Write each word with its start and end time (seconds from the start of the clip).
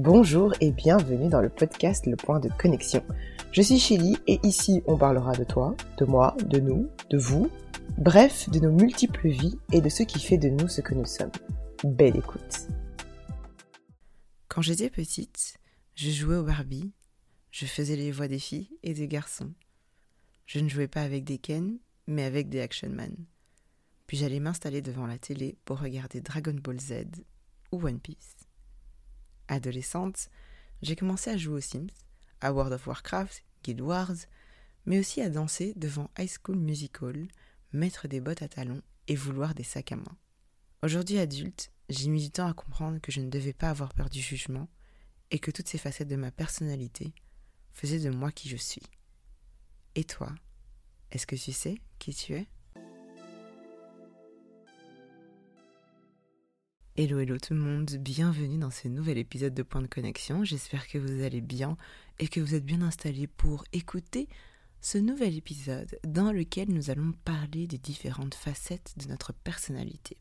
Bonjour 0.00 0.54
et 0.60 0.70
bienvenue 0.70 1.28
dans 1.28 1.40
le 1.40 1.48
podcast 1.48 2.06
Le 2.06 2.14
Point 2.14 2.38
de 2.38 2.48
Connexion. 2.56 3.04
Je 3.50 3.62
suis 3.62 3.80
Chili 3.80 4.16
et 4.28 4.38
ici 4.44 4.80
on 4.86 4.96
parlera 4.96 5.32
de 5.32 5.42
toi, 5.42 5.76
de 5.98 6.04
moi, 6.04 6.36
de 6.46 6.60
nous, 6.60 6.88
de 7.10 7.18
vous, 7.18 7.50
bref, 7.96 8.48
de 8.48 8.60
nos 8.60 8.70
multiples 8.70 9.26
vies 9.26 9.58
et 9.72 9.80
de 9.80 9.88
ce 9.88 10.04
qui 10.04 10.20
fait 10.20 10.38
de 10.38 10.50
nous 10.50 10.68
ce 10.68 10.82
que 10.82 10.94
nous 10.94 11.04
sommes. 11.04 11.32
Belle 11.82 12.16
écoute. 12.16 12.68
Quand 14.46 14.62
j'étais 14.62 14.88
petite, 14.88 15.58
je 15.96 16.10
jouais 16.10 16.36
au 16.36 16.44
Barbie, 16.44 16.92
je 17.50 17.66
faisais 17.66 17.96
les 17.96 18.12
voix 18.12 18.28
des 18.28 18.38
filles 18.38 18.70
et 18.84 18.94
des 18.94 19.08
garçons. 19.08 19.52
Je 20.46 20.60
ne 20.60 20.68
jouais 20.68 20.86
pas 20.86 21.02
avec 21.02 21.24
des 21.24 21.38
Ken, 21.38 21.76
mais 22.06 22.22
avec 22.22 22.48
des 22.48 22.60
Action 22.60 22.90
Man. 22.90 23.16
Puis 24.06 24.16
j'allais 24.16 24.38
m'installer 24.38 24.80
devant 24.80 25.08
la 25.08 25.18
télé 25.18 25.58
pour 25.64 25.80
regarder 25.80 26.20
Dragon 26.20 26.54
Ball 26.54 26.78
Z 26.78 27.02
ou 27.72 27.84
One 27.84 27.98
Piece. 27.98 28.47
Adolescente, 29.48 30.30
j'ai 30.82 30.96
commencé 30.96 31.30
à 31.30 31.36
jouer 31.36 31.56
aux 31.56 31.60
Sims, 31.60 31.88
à 32.40 32.52
World 32.52 32.72
of 32.72 32.86
Warcraft, 32.86 33.44
Guild 33.64 33.80
Wars, 33.80 34.14
mais 34.86 34.98
aussi 34.98 35.20
à 35.20 35.28
danser 35.28 35.72
devant 35.76 36.10
High 36.18 36.30
School 36.30 36.56
Musical, 36.56 37.28
mettre 37.72 38.08
des 38.08 38.20
bottes 38.20 38.42
à 38.42 38.48
talons 38.48 38.82
et 39.08 39.16
vouloir 39.16 39.54
des 39.54 39.64
sacs 39.64 39.92
à 39.92 39.96
main. 39.96 40.16
Aujourd'hui 40.82 41.18
adulte, 41.18 41.72
j'ai 41.88 42.08
mis 42.08 42.22
du 42.22 42.30
temps 42.30 42.46
à 42.46 42.54
comprendre 42.54 43.00
que 43.00 43.10
je 43.10 43.20
ne 43.20 43.30
devais 43.30 43.52
pas 43.52 43.70
avoir 43.70 43.92
peur 43.94 44.08
du 44.08 44.20
jugement 44.20 44.68
et 45.30 45.38
que 45.38 45.50
toutes 45.50 45.68
ces 45.68 45.78
facettes 45.78 46.08
de 46.08 46.16
ma 46.16 46.30
personnalité 46.30 47.12
faisaient 47.72 47.98
de 47.98 48.10
moi 48.10 48.30
qui 48.30 48.48
je 48.48 48.56
suis. 48.56 48.82
Et 49.94 50.04
toi, 50.04 50.32
est-ce 51.10 51.26
que 51.26 51.36
tu 51.36 51.52
sais 51.52 51.80
qui 51.98 52.14
tu 52.14 52.34
es? 52.34 52.46
Hello 57.00 57.20
hello 57.20 57.38
tout 57.38 57.54
le 57.54 57.60
monde, 57.60 57.92
bienvenue 58.00 58.58
dans 58.58 58.72
ce 58.72 58.88
nouvel 58.88 59.18
épisode 59.18 59.54
de 59.54 59.62
Point 59.62 59.82
de 59.82 59.86
Connexion. 59.86 60.42
J'espère 60.42 60.88
que 60.88 60.98
vous 60.98 61.22
allez 61.22 61.40
bien 61.40 61.76
et 62.18 62.26
que 62.26 62.40
vous 62.40 62.56
êtes 62.56 62.64
bien 62.64 62.82
installés 62.82 63.28
pour 63.28 63.64
écouter 63.72 64.28
ce 64.80 64.98
nouvel 64.98 65.36
épisode 65.36 65.96
dans 66.02 66.32
lequel 66.32 66.72
nous 66.72 66.90
allons 66.90 67.12
parler 67.24 67.68
des 67.68 67.78
différentes 67.78 68.34
facettes 68.34 68.94
de 68.96 69.06
notre 69.06 69.32
personnalité. 69.32 70.16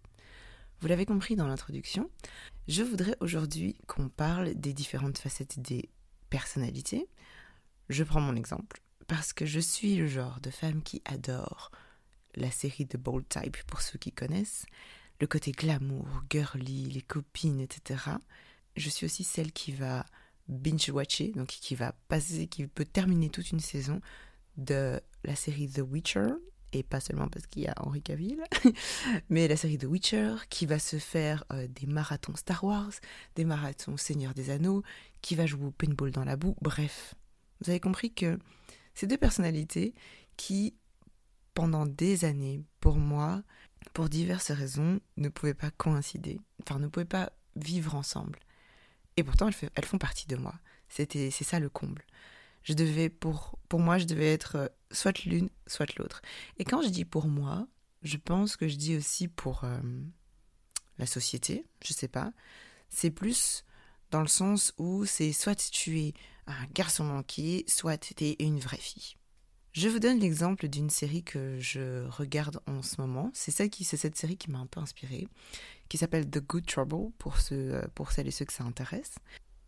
Vous 0.79 0.87
l'avez 0.87 1.07
compris 1.07 1.35
dans 1.35 1.47
l'introduction, 1.47 2.11
je 2.67 2.83
voudrais 2.83 3.17
aujourd'hui 3.21 3.75
qu'on 3.87 4.07
parle 4.07 4.53
des 4.53 4.73
différentes 4.73 5.17
facettes 5.17 5.59
des 5.59 5.89
personnalités. 6.29 7.07
Je 7.89 8.03
prends 8.03 8.21
mon 8.21 8.35
exemple 8.35 8.83
parce 9.07 9.33
que 9.33 9.47
je 9.47 9.59
suis 9.59 9.95
le 9.95 10.05
genre 10.05 10.39
de 10.41 10.51
femme 10.51 10.83
qui 10.83 11.01
adore 11.05 11.71
la 12.35 12.51
série 12.51 12.85
de 12.85 12.99
Bold 12.99 13.27
Type 13.27 13.57
pour 13.65 13.81
ceux 13.81 13.97
qui 13.97 14.11
connaissent 14.11 14.67
le 15.19 15.27
côté 15.27 15.51
glamour, 15.51 16.07
girly, 16.29 16.85
les 16.85 17.01
copines, 17.01 17.59
etc. 17.59 18.11
Je 18.75 18.89
suis 18.89 19.05
aussi 19.05 19.23
celle 19.23 19.51
qui 19.51 19.71
va 19.71 20.05
binge-watcher, 20.47 21.31
donc 21.35 21.47
qui 21.47 21.75
va 21.75 21.93
passer, 22.07 22.47
qui 22.47 22.67
peut 22.67 22.85
terminer 22.85 23.29
toute 23.29 23.51
une 23.51 23.59
saison 23.59 24.01
de 24.57 24.99
la 25.23 25.35
série 25.35 25.69
The 25.69 25.79
Witcher, 25.79 26.29
et 26.73 26.83
pas 26.83 26.99
seulement 26.99 27.27
parce 27.27 27.47
qu'il 27.47 27.63
y 27.63 27.67
a 27.67 27.73
Henri 27.77 28.01
Cavill, 28.01 28.43
mais 29.29 29.47
la 29.47 29.57
série 29.57 29.77
The 29.77 29.85
Witcher, 29.85 30.35
qui 30.49 30.65
va 30.65 30.79
se 30.79 30.97
faire 30.97 31.43
euh, 31.51 31.67
des 31.67 31.87
marathons 31.87 32.35
Star 32.35 32.63
Wars, 32.63 32.91
des 33.35 33.45
marathons 33.45 33.97
Seigneur 33.97 34.33
des 34.33 34.49
Anneaux, 34.49 34.83
qui 35.21 35.35
va 35.35 35.45
jouer 35.45 35.65
au 35.65 35.71
paintball 35.71 36.11
dans 36.11 36.25
la 36.25 36.35
boue, 36.35 36.55
bref. 36.61 37.15
Vous 37.61 37.69
avez 37.69 37.79
compris 37.79 38.13
que 38.13 38.37
ces 38.93 39.07
deux 39.07 39.17
personnalités 39.17 39.93
qui, 40.35 40.75
pendant 41.53 41.85
des 41.85 42.25
années, 42.25 42.61
pour 42.79 42.97
moi, 42.97 43.43
pour 43.93 44.09
diverses 44.09 44.51
raisons, 44.51 44.99
ne 45.17 45.29
pouvaient 45.29 45.53
pas 45.53 45.71
coïncider, 45.71 46.39
enfin 46.61 46.79
ne 46.79 46.87
pouvaient 46.87 47.05
pas 47.05 47.31
vivre 47.55 47.95
ensemble. 47.95 48.39
Et 49.17 49.23
pourtant, 49.23 49.49
elles, 49.75 49.85
font 49.85 49.97
partie 49.97 50.27
de 50.27 50.35
moi. 50.35 50.53
C'était, 50.89 51.31
c'est 51.31 51.43
ça 51.43 51.59
le 51.59 51.69
comble. 51.69 52.05
Je 52.63 52.73
devais, 52.73 53.09
pour, 53.09 53.57
pour 53.67 53.79
moi, 53.79 53.97
je 53.97 54.05
devais 54.05 54.31
être 54.31 54.55
euh, 54.55 54.67
soit 54.91 55.23
l'une, 55.25 55.49
soit 55.65 55.97
l'autre. 55.97 56.21
Et 56.59 56.65
quand 56.65 56.81
je 56.83 56.89
dis 56.89 57.05
pour 57.05 57.27
moi, 57.27 57.67
je 58.03 58.17
pense 58.17 58.55
que 58.55 58.67
je 58.67 58.75
dis 58.75 58.95
aussi 58.95 59.27
pour 59.27 59.63
euh, 59.63 59.79
la 60.99 61.05
société, 61.05 61.65
je 61.83 61.93
sais 61.93 62.07
pas. 62.07 62.31
C'est 62.89 63.11
plus 63.11 63.65
dans 64.11 64.21
le 64.21 64.27
sens 64.27 64.73
où 64.77 65.05
c'est 65.05 65.33
soit 65.33 65.55
tu 65.55 65.99
es 65.99 66.13
un 66.45 66.65
garçon 66.73 67.03
manqué, 67.03 67.65
soit 67.67 67.97
tu 67.97 68.13
es 68.23 68.35
une 68.39 68.59
vraie 68.59 68.77
fille. 68.77 69.16
Je 69.77 69.89
vous 69.89 69.99
donne 69.99 70.17
l'exemple 70.17 70.67
d'une 70.69 70.89
série 70.89 71.21
que 71.21 71.59
je 71.59 72.07
regarde 72.07 72.59
en 72.65 72.81
ce 72.81 72.99
moment. 72.99 73.29
C'est 73.35 73.51
celle 73.51 73.69
c'est 73.79 73.95
cette 73.95 74.17
série 74.17 74.35
qui 74.35 74.49
m'a 74.49 74.57
un 74.57 74.65
peu 74.65 74.79
inspirée, 74.79 75.27
qui 75.87 75.99
s'appelle 75.99 76.27
The 76.27 76.39
Good 76.39 76.65
Trouble 76.65 77.11
pour 77.19 77.37
ceux, 77.37 77.75
euh, 77.75 77.83
pour 77.93 78.11
celles 78.11 78.27
et 78.27 78.31
ceux 78.31 78.45
que 78.45 78.53
ça 78.53 78.63
intéresse. 78.63 79.13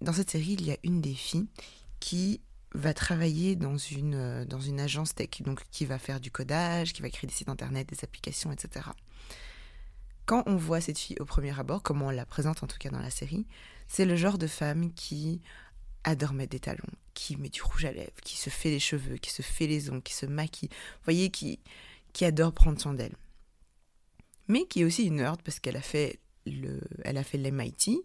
Dans 0.01 0.11
cette 0.11 0.31
série, 0.31 0.53
il 0.53 0.65
y 0.65 0.71
a 0.71 0.77
une 0.83 0.99
des 0.99 1.13
filles 1.13 1.45
qui 1.99 2.41
va 2.73 2.95
travailler 2.95 3.55
dans 3.55 3.77
une, 3.77 4.15
euh, 4.15 4.45
dans 4.45 4.59
une 4.59 4.79
agence 4.79 5.13
tech, 5.13 5.43
donc 5.43 5.61
qui 5.69 5.85
va 5.85 5.99
faire 5.99 6.19
du 6.19 6.31
codage, 6.31 6.93
qui 6.93 7.03
va 7.03 7.11
créer 7.11 7.27
des 7.27 7.35
sites 7.35 7.49
internet, 7.49 7.87
des 7.87 8.03
applications, 8.03 8.51
etc. 8.51 8.87
Quand 10.25 10.41
on 10.47 10.55
voit 10.55 10.81
cette 10.81 10.97
fille 10.97 11.17
au 11.19 11.25
premier 11.25 11.59
abord, 11.59 11.83
comme 11.83 12.01
on 12.01 12.09
la 12.09 12.25
présente 12.25 12.63
en 12.63 12.67
tout 12.67 12.79
cas 12.79 12.89
dans 12.89 12.99
la 12.99 13.11
série, 13.11 13.45
c'est 13.87 14.05
le 14.05 14.15
genre 14.15 14.39
de 14.39 14.47
femme 14.47 14.91
qui 14.91 15.39
adore 16.03 16.33
mettre 16.33 16.51
des 16.51 16.59
talons, 16.59 16.83
qui 17.13 17.35
met 17.37 17.49
du 17.49 17.61
rouge 17.61 17.85
à 17.85 17.91
lèvres, 17.91 18.21
qui 18.23 18.37
se 18.37 18.49
fait 18.49 18.69
les 18.69 18.79
cheveux, 18.79 19.17
qui 19.17 19.31
se 19.31 19.41
fait 19.41 19.67
les 19.67 19.89
ongles, 19.89 20.01
qui 20.01 20.13
se 20.13 20.25
maquille, 20.25 20.69
vous 20.71 21.03
voyez, 21.03 21.29
qui, 21.29 21.59
qui 22.13 22.25
adore 22.25 22.53
prendre 22.53 22.79
soin 22.79 22.93
d'elle. 22.93 23.15
Mais 24.47 24.65
qui 24.65 24.81
est 24.81 24.85
aussi 24.85 25.05
une 25.05 25.15
nerd 25.15 25.41
parce 25.43 25.59
qu'elle 25.59 25.77
a 25.77 25.81
fait 25.81 26.19
le, 26.45 26.79
elle 27.03 27.17
a 27.17 27.23
fait 27.23 27.37
l'MIT. 27.37 28.01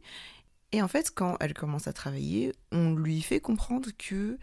Et 0.73 0.83
en 0.83 0.89
fait, 0.89 1.11
quand 1.15 1.37
elle 1.41 1.55
commence 1.55 1.87
à 1.87 1.93
travailler, 1.93 2.53
on 2.73 2.95
lui 2.95 3.23
fait 3.23 3.41
comprendre 3.41 3.91
que 3.97 4.39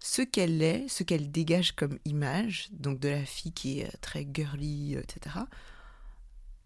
ce 0.00 0.22
qu'elle 0.22 0.62
est, 0.62 0.88
ce 0.88 1.02
qu'elle 1.02 1.30
dégage 1.30 1.72
comme 1.72 1.98
image, 2.04 2.68
donc 2.72 2.98
de 2.98 3.08
la 3.08 3.24
fille 3.24 3.52
qui 3.52 3.80
est 3.80 3.96
très 4.00 4.26
girly, 4.32 4.94
etc., 4.94 5.36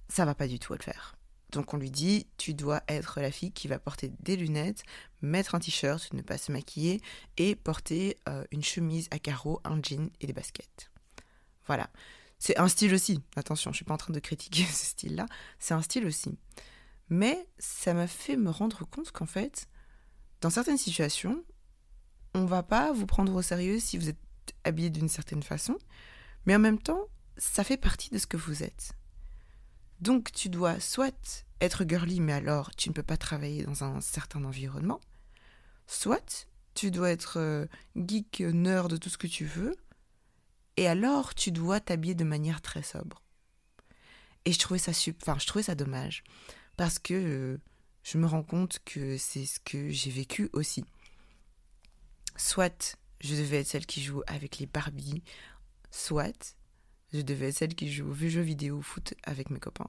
ça 0.08 0.24
va 0.24 0.34
pas 0.34 0.46
du 0.46 0.58
tout 0.58 0.72
le 0.72 0.82
faire. 0.82 1.16
Donc 1.54 1.72
on 1.72 1.76
lui 1.76 1.90
dit, 1.92 2.26
tu 2.36 2.52
dois 2.52 2.82
être 2.88 3.20
la 3.20 3.30
fille 3.30 3.52
qui 3.52 3.68
va 3.68 3.78
porter 3.78 4.10
des 4.20 4.36
lunettes, 4.36 4.82
mettre 5.22 5.54
un 5.54 5.60
t-shirt, 5.60 6.12
ne 6.12 6.20
pas 6.20 6.36
se 6.36 6.50
maquiller 6.50 7.00
et 7.36 7.54
porter 7.54 8.18
euh, 8.28 8.44
une 8.50 8.64
chemise 8.64 9.06
à 9.12 9.20
carreaux, 9.20 9.60
un 9.64 9.80
jean 9.80 10.10
et 10.20 10.26
des 10.26 10.32
baskets. 10.32 10.90
Voilà. 11.66 11.88
C'est 12.40 12.58
un 12.58 12.66
style 12.66 12.92
aussi. 12.92 13.22
Attention, 13.36 13.70
je 13.70 13.76
suis 13.76 13.84
pas 13.84 13.94
en 13.94 13.98
train 13.98 14.12
de 14.12 14.18
critiquer 14.18 14.64
ce 14.72 14.86
style-là. 14.86 15.26
C'est 15.60 15.74
un 15.74 15.82
style 15.82 16.06
aussi. 16.06 16.36
Mais 17.08 17.46
ça 17.58 17.94
m'a 17.94 18.08
fait 18.08 18.36
me 18.36 18.50
rendre 18.50 18.84
compte 18.84 19.12
qu'en 19.12 19.26
fait, 19.26 19.68
dans 20.40 20.50
certaines 20.50 20.76
situations, 20.76 21.44
on 22.34 22.46
va 22.46 22.64
pas 22.64 22.92
vous 22.92 23.06
prendre 23.06 23.32
au 23.32 23.42
sérieux 23.42 23.78
si 23.78 23.96
vous 23.96 24.08
êtes 24.08 24.18
habillé 24.64 24.90
d'une 24.90 25.08
certaine 25.08 25.44
façon, 25.44 25.78
mais 26.46 26.56
en 26.56 26.58
même 26.58 26.80
temps, 26.80 27.06
ça 27.36 27.62
fait 27.62 27.76
partie 27.76 28.10
de 28.10 28.18
ce 28.18 28.26
que 28.26 28.36
vous 28.36 28.64
êtes. 28.64 28.96
Donc 30.00 30.32
tu 30.32 30.48
dois 30.48 30.80
soit 30.80 31.44
être 31.60 31.84
girly, 31.88 32.20
mais 32.20 32.32
alors 32.32 32.74
tu 32.74 32.88
ne 32.88 32.94
peux 32.94 33.02
pas 33.02 33.16
travailler 33.16 33.64
dans 33.64 33.84
un 33.84 34.00
certain 34.00 34.44
environnement, 34.44 35.00
soit 35.86 36.46
tu 36.74 36.90
dois 36.90 37.10
être 37.10 37.38
euh, 37.38 37.66
geek, 37.96 38.40
nerd, 38.40 38.98
tout 38.98 39.08
ce 39.08 39.18
que 39.18 39.26
tu 39.26 39.44
veux, 39.44 39.76
et 40.76 40.86
alors 40.86 41.34
tu 41.34 41.52
dois 41.52 41.80
t'habiller 41.80 42.14
de 42.14 42.24
manière 42.24 42.60
très 42.60 42.82
sobre. 42.82 43.22
Et 44.44 44.52
je 44.52 44.58
trouvais 44.58 44.78
ça 44.78 44.92
enfin, 45.22 45.38
je 45.38 45.46
trouvais 45.46 45.62
ça 45.62 45.74
dommage 45.74 46.24
parce 46.76 46.98
que 46.98 47.14
euh, 47.14 47.60
je 48.02 48.18
me 48.18 48.26
rends 48.26 48.42
compte 48.42 48.80
que 48.84 49.16
c'est 49.16 49.46
ce 49.46 49.60
que 49.60 49.88
j'ai 49.88 50.10
vécu 50.10 50.50
aussi. 50.52 50.84
Soit 52.36 52.98
je 53.20 53.34
devais 53.34 53.60
être 53.60 53.66
celle 53.66 53.86
qui 53.86 54.02
joue 54.02 54.22
avec 54.26 54.58
les 54.58 54.66
Barbie, 54.66 55.22
soit 55.90 56.56
je 57.14 57.22
devais 57.22 57.48
être 57.48 57.56
celle 57.56 57.74
qui 57.74 57.90
joue 57.90 58.10
aux 58.10 58.14
jeux 58.14 58.40
vidéo 58.40 58.82
foot 58.82 59.14
avec 59.22 59.50
mes 59.50 59.60
copains. 59.60 59.88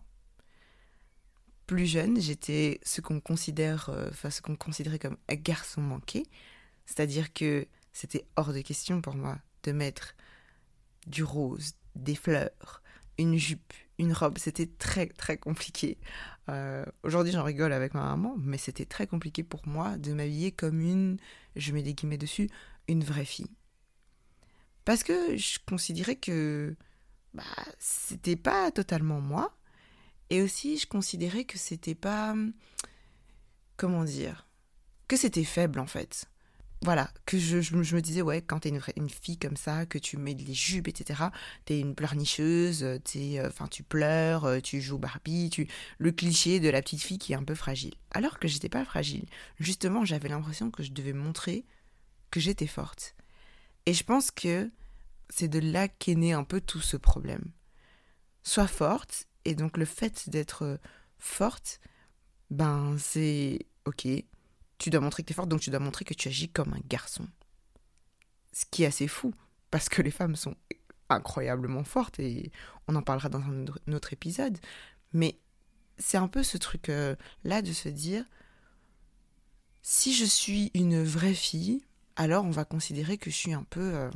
Plus 1.66 1.88
jeune, 1.88 2.22
j'étais 2.22 2.80
ce 2.84 3.02
qu'on 3.02 3.20
considère, 3.20 3.90
euh, 3.90 4.10
enfin 4.10 4.30
ce 4.30 4.42
qu'on 4.42 4.56
considérait 4.56 5.00
comme 5.00 5.18
un 5.28 5.36
garçon 5.36 5.82
manqué, 5.82 6.24
c'est-à-dire 6.86 7.34
que 7.34 7.68
c'était 7.92 8.26
hors 8.36 8.54
de 8.54 8.62
question 8.62 9.02
pour 9.02 9.16
moi 9.16 9.40
de 9.64 9.72
mettre 9.72 10.16
du 11.08 11.24
rose, 11.24 11.74
des 11.96 12.14
fleurs, 12.14 12.84
une 13.18 13.38
jupe, 13.38 13.74
une 13.98 14.14
robe. 14.14 14.38
C'était 14.38 14.68
très 14.68 15.08
très 15.08 15.38
compliqué. 15.38 15.98
Euh, 16.50 16.86
aujourd'hui, 17.02 17.34
j'en 17.34 17.44
rigole 17.44 17.74
avec 17.74 17.96
ma 17.96 18.04
maman, 18.04 18.36
mais 18.38 18.60
c'était 18.60 18.86
très 18.86 19.08
compliqué 19.08 19.44
pour 19.44 19.68
moi 19.68 19.98
de 19.98 20.14
m'habiller 20.14 20.52
comme 20.52 20.80
une, 20.80 21.18
je 21.56 21.72
mets 21.72 21.82
des 21.82 21.96
guillemets 21.96 22.20
dessus, 22.20 22.50
une 22.88 23.04
vraie 23.04 23.26
fille. 23.26 23.50
Parce 24.84 25.04
que 25.04 25.36
je 25.36 25.58
considérais 25.66 26.16
que 26.16 26.76
bah, 27.36 27.44
c'était 27.80 28.36
pas 28.38 28.72
totalement 28.72 29.20
moi. 29.20 29.56
Et 30.30 30.42
aussi, 30.42 30.78
je 30.78 30.88
considérais 30.88 31.44
que 31.46 31.58
c'était 31.58 31.96
pas. 31.96 32.34
Comment 33.78 34.06
dire 34.06 34.48
Que 35.08 35.18
c'était 35.18 35.44
faible 35.44 35.80
en 35.80 35.86
fait. 35.86 36.26
voilà, 36.82 37.12
que 37.26 37.38
je, 37.38 37.62
je, 37.62 37.76
me 37.76 38.02
disais, 38.02 38.22
ouais, 38.22 38.42
quand 38.42 38.60
t'es 38.62 38.70
une, 38.70 38.82
une 38.96 39.10
fille 39.10 39.38
comme 39.38 39.58
ça, 39.58 39.86
que 39.86 39.98
tu 39.98 40.18
mets 40.18 40.34
des 40.34 40.54
jupes, 40.54 40.88
etc., 40.88 41.26
t'es 41.66 41.80
une 41.80 41.96
pleurnicheuse, 41.96 42.84
es, 42.84 43.40
euh, 43.40 43.48
enfin, 43.48 43.68
tu 43.68 43.84
pleures, 43.84 44.46
euh, 44.46 44.60
tu 44.62 44.82
joues 44.82 44.98
Barbie, 44.98 45.50
tu, 45.50 45.68
le 45.98 46.12
cliché 46.12 46.60
de 46.60 46.70
la 46.70 46.82
petite 46.82 47.02
fille 47.02 47.18
qui 47.18 47.34
est 47.34 47.36
un 47.36 47.44
peu 47.44 47.56
fragile. 47.56 47.96
Alors 48.12 48.40
que 48.40 48.48
j'étais 48.48 48.70
pas 48.70 48.86
fragile. 48.86 49.26
Justement, 49.60 50.06
j'avais 50.06 50.30
l'impression 50.30 50.72
que 50.72 50.84
je 50.84 50.92
devais 50.92 51.14
montrer 51.14 51.66
que 52.32 52.40
j'étais 52.40 52.68
forte. 52.68 53.16
Et 53.86 53.94
je 53.94 54.04
pense 54.04 54.32
que 54.32 54.72
c'est 55.30 55.48
de 55.48 55.60
là 55.60 55.88
qu'est 55.88 56.16
né 56.16 56.34
un 56.34 56.44
peu 56.44 56.62
tout 56.62 56.82
ce 56.82 56.98
problème. 56.98 57.52
Sois 58.44 58.68
forte, 58.68 59.28
et 59.44 59.56
donc 59.56 59.78
le 59.78 59.86
fait 59.86 60.30
d'être 60.30 60.80
forte, 61.18 61.80
ben 62.50 62.96
c'est 63.00 63.66
ok, 63.86 64.08
tu 64.78 64.90
dois 64.90 65.02
montrer 65.02 65.24
que 65.24 65.28
tu 65.28 65.34
es 65.34 65.36
forte, 65.36 65.50
donc 65.50 65.62
tu 65.62 65.70
dois 65.70 65.80
montrer 65.80 66.06
que 66.06 66.14
tu 66.14 66.28
agis 66.28 66.50
comme 66.50 66.74
un 66.74 66.82
garçon. 66.88 67.28
Ce 68.54 68.66
qui 68.70 68.84
est 68.84 68.88
assez 68.88 69.08
fou, 69.08 69.34
parce 69.72 69.90
que 69.90 70.02
les 70.02 70.12
femmes 70.12 70.36
sont 70.36 70.56
incroyablement 71.10 71.84
fortes, 71.84 72.20
et 72.20 72.52
on 72.88 72.96
en 72.96 73.02
parlera 73.02 73.30
dans 73.30 73.42
un 73.42 73.94
autre 73.94 74.14
épisode. 74.14 74.58
Mais 75.14 75.40
c'est 75.98 76.18
un 76.18 76.28
peu 76.28 76.44
ce 76.44 76.58
truc-là 76.58 77.62
de 77.62 77.74
se 77.74 77.90
dire, 77.90 78.26
si 79.82 80.14
je 80.14 80.26
suis 80.26 80.72
une 80.74 81.04
vraie 81.04 81.34
fille, 81.34 81.84
alors 82.16 82.46
on 82.46 82.52
va 82.52 82.66
considérer 82.66 83.18
que 83.18 83.30
je 83.30 83.36
suis 83.36 83.54
un 83.54 83.64
peu... 83.64 83.96
Euh, 83.96 84.12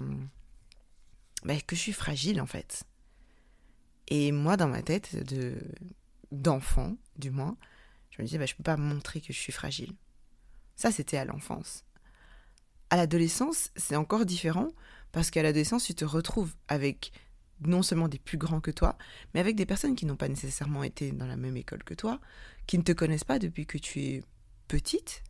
ben, 1.43 1.61
que 1.61 1.75
je 1.75 1.81
suis 1.81 1.93
fragile 1.93 2.41
en 2.41 2.45
fait. 2.45 2.83
Et 4.07 4.31
moi, 4.31 4.57
dans 4.57 4.67
ma 4.67 4.81
tête 4.81 5.15
de 5.15 5.57
d'enfant, 6.31 6.95
du 7.17 7.31
moins, 7.31 7.57
je 8.11 8.21
me 8.21 8.27
disais, 8.27 8.37
bah, 8.37 8.45
je 8.45 8.53
ne 8.53 8.57
peux 8.57 8.63
pas 8.63 8.77
montrer 8.77 9.21
que 9.21 9.33
je 9.33 9.39
suis 9.39 9.51
fragile. 9.51 9.93
Ça, 10.75 10.91
c'était 10.91 11.17
à 11.17 11.25
l'enfance. 11.25 11.85
À 12.89 12.97
l'adolescence, 12.97 13.71
c'est 13.75 13.95
encore 13.95 14.25
différent 14.25 14.69
parce 15.11 15.31
qu'à 15.31 15.43
l'adolescence, 15.43 15.85
tu 15.85 15.95
te 15.95 16.05
retrouves 16.05 16.53
avec 16.67 17.11
non 17.61 17.81
seulement 17.81 18.07
des 18.07 18.19
plus 18.19 18.37
grands 18.37 18.61
que 18.61 18.71
toi, 18.71 18.97
mais 19.33 19.39
avec 19.39 19.55
des 19.55 19.65
personnes 19.65 19.95
qui 19.95 20.05
n'ont 20.05 20.15
pas 20.15 20.29
nécessairement 20.29 20.83
été 20.83 21.11
dans 21.11 21.27
la 21.27 21.35
même 21.35 21.57
école 21.57 21.83
que 21.83 21.93
toi, 21.93 22.19
qui 22.67 22.77
ne 22.77 22.83
te 22.83 22.91
connaissent 22.91 23.23
pas 23.23 23.39
depuis 23.39 23.65
que 23.65 23.77
tu 23.77 24.01
es 24.01 24.23
petite. 24.67 25.23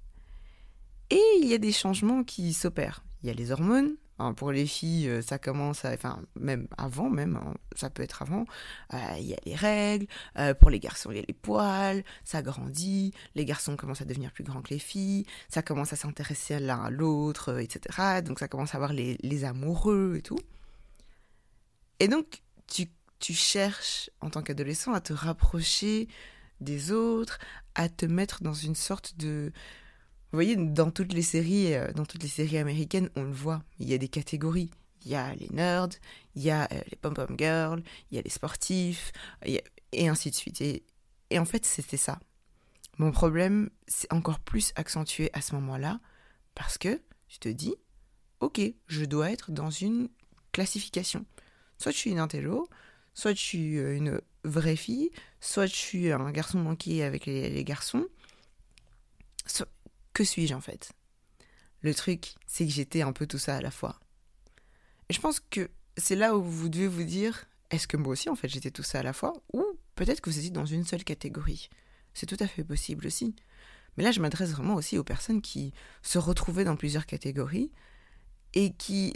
Et 1.10 1.22
il 1.42 1.48
y 1.48 1.54
a 1.54 1.58
des 1.58 1.72
changements 1.72 2.24
qui 2.24 2.54
s'opèrent. 2.54 3.04
Il 3.24 3.28
y 3.28 3.30
a 3.30 3.34
les 3.34 3.52
hormones, 3.52 3.96
Pour 4.36 4.52
les 4.52 4.66
filles, 4.66 5.08
euh, 5.08 5.22
ça 5.22 5.40
commence, 5.40 5.86
à, 5.86 5.94
enfin 5.94 6.22
même 6.36 6.68
avant, 6.78 7.10
même 7.10 7.38
hein, 7.38 7.54
ça 7.76 7.90
peut 7.90 8.04
être 8.04 8.22
avant. 8.22 8.46
Euh, 8.94 8.98
il 9.18 9.28
y 9.28 9.34
a 9.34 9.38
les 9.46 9.56
règles. 9.56 10.08
Euh, 10.38 10.54
pour 10.54 10.70
les 10.70 10.80
garçons, 10.80 11.10
il 11.12 11.18
y 11.18 11.20
a 11.20 11.24
les 11.26 11.34
poils. 11.34 12.04
Ça 12.26 12.42
grandit. 12.42 13.14
Les 13.36 13.46
garçons 13.46 13.78
commencent 13.78 14.02
à 14.02 14.06
devenir 14.06 14.34
plus 14.34 14.44
grands 14.44 14.62
que 14.62 14.74
les 14.74 14.80
filles. 14.80 15.26
Ça 15.48 15.62
commence 15.62 15.94
à 15.94 15.96
s'intéresser 15.96 16.60
l'un 16.60 16.84
à 16.84 16.90
l'autre, 16.90 17.60
etc. 17.60 18.22
Donc 18.22 18.40
ça 18.40 18.50
commence 18.50 18.76
à 18.76 18.78
avoir 18.78 18.92
les, 18.92 19.18
les, 19.22 19.46
amoureux 19.46 20.16
et 20.18 20.22
tout. 20.22 20.40
Et 22.02 22.10
donc 22.10 22.42
tu, 22.68 22.88
tu 23.20 23.34
cherches 23.34 24.10
en 24.20 24.30
tant 24.30 24.42
qu'adolescent 24.42 24.92
à 24.92 25.00
te 25.00 25.14
rapprocher 25.14 26.10
des 26.60 26.92
autres, 26.92 27.40
à 27.76 27.88
te 27.88 28.06
mettre 28.06 28.44
dans 28.44 28.54
une 28.54 28.76
sorte 28.76 29.16
de 29.18 29.54
vous 30.32 30.38
voyez, 30.38 30.56
dans 30.56 30.92
toutes 30.92 31.14
les 31.14 31.24
séries, 31.24 31.74
euh, 31.74 31.92
dans 31.94 32.06
toutes 32.06 32.22
les 32.22 32.30
séries 32.30 32.60
américaines, 32.60 33.10
on 33.16 33.24
le 33.24 33.32
voit. 33.32 33.64
Il 33.80 33.90
y 33.90 33.96
a 33.96 33.98
des 33.98 34.08
catégories. 34.08 34.70
Il 35.06 35.12
y 35.12 35.16
a 35.16 35.34
les 35.36 35.50
nerds, 35.50 35.90
il 36.36 36.44
y 36.44 36.52
a 36.52 36.68
euh, 36.72 36.82
les 36.92 36.98
pom-pom 36.98 37.36
girls, 37.38 37.82
il 38.12 38.16
y 38.16 38.20
a 38.20 38.22
les 38.22 38.30
sportifs, 38.30 39.12
et 39.44 40.10
ainsi 40.10 40.30
de 40.30 40.36
suite. 40.36 40.62
Et, 40.62 40.84
en 41.40 41.46
fait, 41.46 41.66
c'était 41.66 41.98
ça. 41.98 42.20
Mon 42.98 43.12
problème, 43.12 43.70
c'est 43.88 44.12
encore 44.12 44.40
plus 44.40 44.74
accentué 44.76 45.30
à 45.34 45.42
ce 45.42 45.56
moment-là, 45.56 46.00
parce 46.54 46.78
que 46.78 47.02
tu 47.28 47.40
te 47.40 47.50
dis, 47.50 47.76
ok, 48.42 48.62
je 48.88 49.06
dois 49.06 49.32
être 49.32 49.52
dans 49.52 49.70
une 49.70 50.10
classification. 50.52 51.26
Soit 51.78 51.94
je 51.94 51.98
suis 51.98 52.12
une 52.12 52.20
intello, 52.20 52.68
soit 53.14 53.34
je 53.34 53.42
suis 53.42 53.78
euh, 53.78 53.96
une 53.96 54.22
vraie 54.44 54.76
fille, 54.76 55.12
soit 55.40 55.66
je 55.66 55.76
suis 55.76 56.12
un 56.12 56.32
garçon 56.32 56.60
manqué 56.60 57.04
avec 57.04 57.26
les 57.26 57.64
garçons, 57.64 58.06
que 60.20 60.26
suis-je 60.26 60.54
en 60.54 60.60
fait? 60.60 60.92
Le 61.82 61.96
truc, 61.96 62.36
c'est 62.46 62.66
que 62.66 62.74
j'étais 62.74 63.04
un 63.04 63.14
peu 63.14 63.26
tout 63.26 63.38
ça 63.38 63.56
à 63.56 63.62
la 63.62 63.72
fois. 63.72 64.02
Et 65.08 65.14
je 65.14 65.22
pense 65.22 65.40
que 65.40 65.70
c'est 65.96 66.18
là 66.18 66.36
où 66.36 66.44
vous 66.44 66.68
devez 66.68 66.90
vous 66.90 67.06
dire, 67.06 67.46
est-ce 67.70 67.88
que 67.88 67.96
moi 67.96 68.12
aussi 68.12 68.28
en 68.28 68.36
fait 68.36 68.50
j'étais 68.50 68.70
tout 68.70 68.84
ça 68.84 69.00
à 69.00 69.04
la 69.04 69.14
fois? 69.14 69.32
Ou 69.54 69.64
peut-être 69.96 70.20
que 70.20 70.30
vous 70.30 70.38
étiez 70.38 70.50
dans 70.50 70.66
une 70.66 70.84
seule 70.84 71.06
catégorie. 71.06 71.70
C'est 72.14 72.26
tout 72.26 72.36
à 72.42 72.48
fait 72.48 72.66
possible 72.66 73.08
aussi. 73.08 73.34
Mais 73.96 74.04
là, 74.04 74.12
je 74.12 74.20
m'adresse 74.20 74.52
vraiment 74.52 74.76
aussi 74.76 74.98
aux 74.98 75.06
personnes 75.06 75.42
qui 75.42 75.74
se 76.02 76.18
retrouvaient 76.18 76.66
dans 76.66 76.76
plusieurs 76.76 77.06
catégories 77.06 77.72
et 78.54 78.74
qui, 78.74 79.14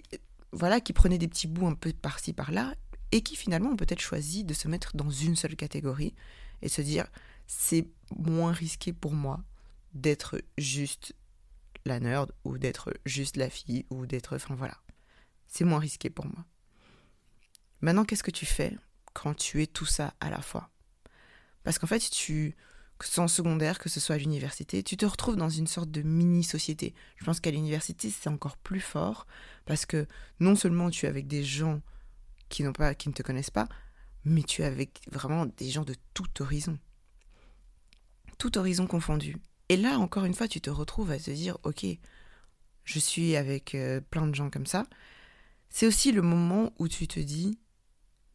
voilà, 0.53 0.79
qui 0.79 0.94
prenaient 0.94 1.17
des 1.17 1.27
petits 1.27 1.47
bouts 1.47 1.67
un 1.67 1.75
peu 1.75 1.91
par-ci 1.91 2.31
par-là 2.31 2.75
et 3.11 3.23
qui 3.23 3.35
finalement 3.35 3.71
ont 3.71 3.75
peut-être 3.75 4.00
choisi 4.00 4.45
de 4.45 4.53
se 4.53 4.69
mettre 4.69 4.95
dans 4.95 5.09
une 5.09 5.35
seule 5.35 5.57
catégorie 5.57 6.15
et 6.61 6.69
se 6.69 6.81
dire 6.81 7.07
c'est 7.45 7.88
moins 8.15 8.53
risqué 8.53 8.94
pour 8.94 9.11
moi 9.11 9.44
d'être 9.93 10.41
juste 10.57 11.15
la 11.85 11.99
nerd 11.99 12.31
ou 12.43 12.57
d'être 12.57 12.93
juste 13.05 13.37
la 13.37 13.49
fille 13.49 13.85
ou 13.89 14.05
d'être... 14.05 14.35
Enfin 14.35 14.55
voilà. 14.55 14.77
C'est 15.47 15.65
moins 15.65 15.79
risqué 15.79 16.09
pour 16.09 16.25
moi. 16.25 16.45
Maintenant, 17.81 18.05
qu'est-ce 18.05 18.23
que 18.23 18.31
tu 18.31 18.45
fais 18.45 18.77
quand 19.13 19.35
tu 19.35 19.61
es 19.61 19.67
tout 19.67 19.85
ça 19.85 20.13
à 20.19 20.29
la 20.29 20.41
fois? 20.41 20.69
Parce 21.63 21.79
qu'en 21.79 21.87
fait, 21.87 21.99
tu, 22.09 22.55
que 22.97 23.27
secondaire, 23.27 23.79
que 23.79 23.89
ce 23.89 23.99
soit 23.99 24.15
à 24.15 24.17
l'université, 24.17 24.83
tu 24.83 24.97
te 24.97 25.05
retrouves 25.05 25.35
dans 25.35 25.49
une 25.49 25.67
sorte 25.67 25.91
de 25.91 26.01
mini-société. 26.01 26.93
Je 27.17 27.25
pense 27.25 27.39
qu'à 27.39 27.51
l'université, 27.51 28.09
c'est 28.09 28.29
encore 28.29 28.57
plus 28.57 28.79
fort 28.79 29.27
parce 29.65 29.85
que 29.85 30.07
non 30.39 30.55
seulement 30.55 30.89
tu 30.89 31.05
es 31.05 31.09
avec 31.09 31.27
des 31.27 31.43
gens 31.43 31.81
qui, 32.49 32.63
pas, 32.71 32.95
qui 32.95 33.09
ne 33.09 33.13
te 33.13 33.23
connaissent 33.23 33.49
pas, 33.49 33.67
mais 34.25 34.43
tu 34.43 34.61
es 34.61 34.65
avec 34.65 35.01
vraiment 35.11 35.45
des 35.45 35.69
gens 35.69 35.83
de 35.83 35.95
tout 36.13 36.41
horizon. 36.41 36.77
Tout 38.37 38.57
horizon 38.57 38.87
confondu. 38.87 39.37
Et 39.69 39.77
là, 39.77 40.00
encore 40.00 40.25
une 40.25 40.33
fois, 40.33 40.48
tu 40.48 40.62
te 40.62 40.69
retrouves 40.69 41.12
à 41.12 41.19
te 41.19 41.31
dire, 41.31 41.57
ok, 41.63 41.86
je 42.83 43.00
suis 43.00 43.36
avec 43.36 43.75
euh, 43.75 44.01
plein 44.01 44.27
de 44.27 44.36
gens 44.36 44.50
comme 44.50 44.65
ça. 44.65 44.86
C'est 45.69 45.88
aussi 45.88 46.12
le 46.12 46.21
moment 46.21 46.74
où 46.80 46.88
tu 46.88 47.07
te 47.07 47.19
dis, 47.19 47.57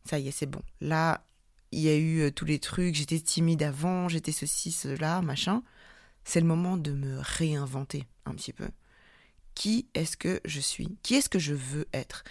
ça 0.04 0.18
y 0.18 0.28
est, 0.28 0.32
c'est 0.32 0.46
bon. 0.46 0.62
Là, 0.80 1.26
il 1.70 1.80
y 1.80 1.88
a 1.88 1.96
eu 1.96 2.20
euh, 2.22 2.30
tous 2.30 2.44
les 2.44 2.58
trucs, 2.58 2.94
j'étais 2.94 3.20
timide 3.20 3.62
avant, 3.62 4.08
j'étais 4.08 4.32
ceci, 4.32 4.72
cela, 4.72 5.20
machin. 5.22 5.62
C'est 6.24 6.40
le 6.40 6.46
moment 6.46 6.76
de 6.76 6.92
me 6.92 7.18
réinventer 7.20 8.06
un 8.24 8.34
petit 8.34 8.52
peu. 8.52 8.68
Qui 9.54 9.88
est-ce 9.94 10.16
que 10.16 10.40
je 10.44 10.60
suis? 10.60 10.98
Qui 11.02 11.14
est-ce 11.14 11.28
que 11.28 11.38
je 11.38 11.54
veux 11.54 11.86
être? 11.92 12.24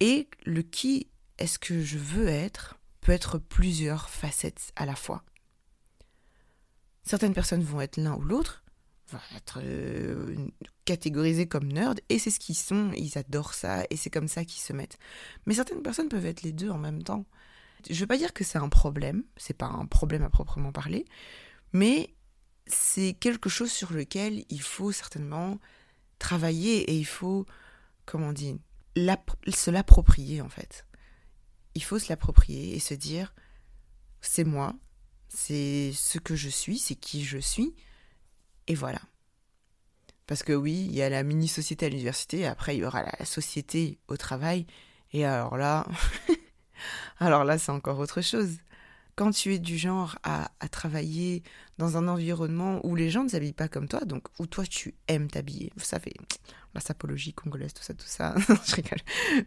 Et 0.00 0.28
le 0.44 0.62
qui 0.62 1.08
est-ce 1.38 1.58
que 1.58 1.82
je 1.82 1.98
veux 1.98 2.28
être 2.28 2.76
peut 3.00 3.12
être 3.12 3.38
plusieurs 3.38 4.10
facettes 4.10 4.72
à 4.76 4.86
la 4.86 4.96
fois. 4.96 5.24
Certaines 7.04 7.34
personnes 7.34 7.62
vont 7.62 7.80
être 7.80 7.96
l'un 7.96 8.14
ou 8.14 8.22
l'autre, 8.22 8.64
vont 9.08 9.18
être 9.36 9.60
euh, 9.62 10.36
catégorisées 10.84 11.46
comme 11.46 11.70
nerd, 11.72 12.00
et 12.08 12.18
c'est 12.18 12.30
ce 12.30 12.38
qu'ils 12.38 12.56
sont, 12.56 12.92
ils 12.96 13.18
adorent 13.18 13.54
ça, 13.54 13.84
et 13.90 13.96
c'est 13.96 14.10
comme 14.10 14.28
ça 14.28 14.44
qu'ils 14.44 14.62
se 14.62 14.72
mettent. 14.72 14.98
Mais 15.46 15.54
certaines 15.54 15.82
personnes 15.82 16.08
peuvent 16.08 16.26
être 16.26 16.42
les 16.42 16.52
deux 16.52 16.70
en 16.70 16.78
même 16.78 17.02
temps. 17.02 17.26
Je 17.90 17.98
veux 17.98 18.06
pas 18.06 18.18
dire 18.18 18.32
que 18.32 18.44
c'est 18.44 18.58
un 18.58 18.68
problème, 18.68 19.24
c'est 19.36 19.56
pas 19.56 19.66
un 19.66 19.86
problème 19.86 20.22
à 20.22 20.30
proprement 20.30 20.72
parler, 20.72 21.04
mais 21.72 22.14
c'est 22.66 23.14
quelque 23.14 23.48
chose 23.48 23.72
sur 23.72 23.92
lequel 23.92 24.44
il 24.48 24.62
faut 24.62 24.92
certainement 24.92 25.58
travailler 26.18 26.90
et 26.90 26.96
il 26.96 27.04
faut, 27.04 27.44
comment 28.06 28.28
on 28.28 28.32
dit, 28.32 28.56
se 28.96 29.70
l'approprier 29.70 30.40
en 30.40 30.48
fait. 30.48 30.86
Il 31.74 31.82
faut 31.82 31.98
se 31.98 32.08
l'approprier 32.08 32.76
et 32.76 32.78
se 32.78 32.94
dire, 32.94 33.34
c'est 34.20 34.44
moi, 34.44 34.74
c'est 35.34 35.92
ce 35.94 36.18
que 36.18 36.36
je 36.36 36.48
suis, 36.48 36.78
c'est 36.78 36.94
qui 36.94 37.24
je 37.24 37.38
suis, 37.38 37.74
et 38.66 38.74
voilà. 38.74 39.00
Parce 40.26 40.42
que 40.42 40.52
oui, 40.52 40.86
il 40.88 40.94
y 40.94 41.02
a 41.02 41.08
la 41.08 41.22
mini-société 41.22 41.86
à 41.86 41.88
l'université, 41.88 42.46
après 42.46 42.76
il 42.76 42.80
y 42.80 42.84
aura 42.84 43.02
la 43.02 43.24
société 43.24 43.98
au 44.08 44.16
travail, 44.16 44.66
et 45.12 45.24
alors 45.24 45.56
là, 45.56 45.86
alors 47.18 47.44
là 47.44 47.58
c'est 47.58 47.72
encore 47.72 47.98
autre 47.98 48.20
chose. 48.20 48.58
Quand 49.14 49.30
tu 49.30 49.54
es 49.54 49.58
du 49.58 49.76
genre 49.76 50.16
à, 50.22 50.50
travailler 50.70 51.42
dans 51.76 51.98
un 51.98 52.08
environnement 52.08 52.80
où 52.84 52.96
les 52.96 53.10
gens 53.10 53.24
ne 53.24 53.28
s'habillent 53.28 53.52
pas 53.52 53.68
comme 53.68 53.88
toi, 53.88 54.00
donc 54.00 54.24
où 54.38 54.46
toi 54.46 54.64
tu 54.64 54.94
aimes 55.08 55.28
t'habiller, 55.30 55.70
ça 55.76 56.00
fait 56.00 56.14
la 56.74 56.80
sapologie 56.80 57.34
congolaise, 57.34 57.74
tout 57.74 57.82
ça, 57.82 57.92
tout 57.92 58.06
ça, 58.06 58.34
je 58.66 58.74
rigole. 58.74 59.00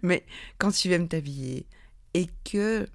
Mais 0.03 0.25
quand 0.59 0.71
tu 0.71 0.91
aimes 0.91 1.07
t'habiller 1.07 1.65
et 2.13 2.27
que 2.43 2.87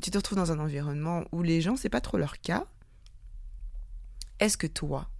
tu 0.00 0.10
te 0.10 0.16
retrouves 0.16 0.38
dans 0.38 0.52
un 0.52 0.58
environnement 0.58 1.24
où 1.32 1.42
les 1.42 1.60
gens, 1.60 1.76
c'est 1.76 1.88
pas 1.88 2.00
trop 2.00 2.16
leur 2.16 2.40
cas, 2.40 2.66
est-ce 4.40 4.56
que 4.56 4.66
toi, 4.66 5.10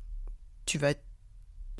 tu 0.66 0.78
vas 0.78 0.94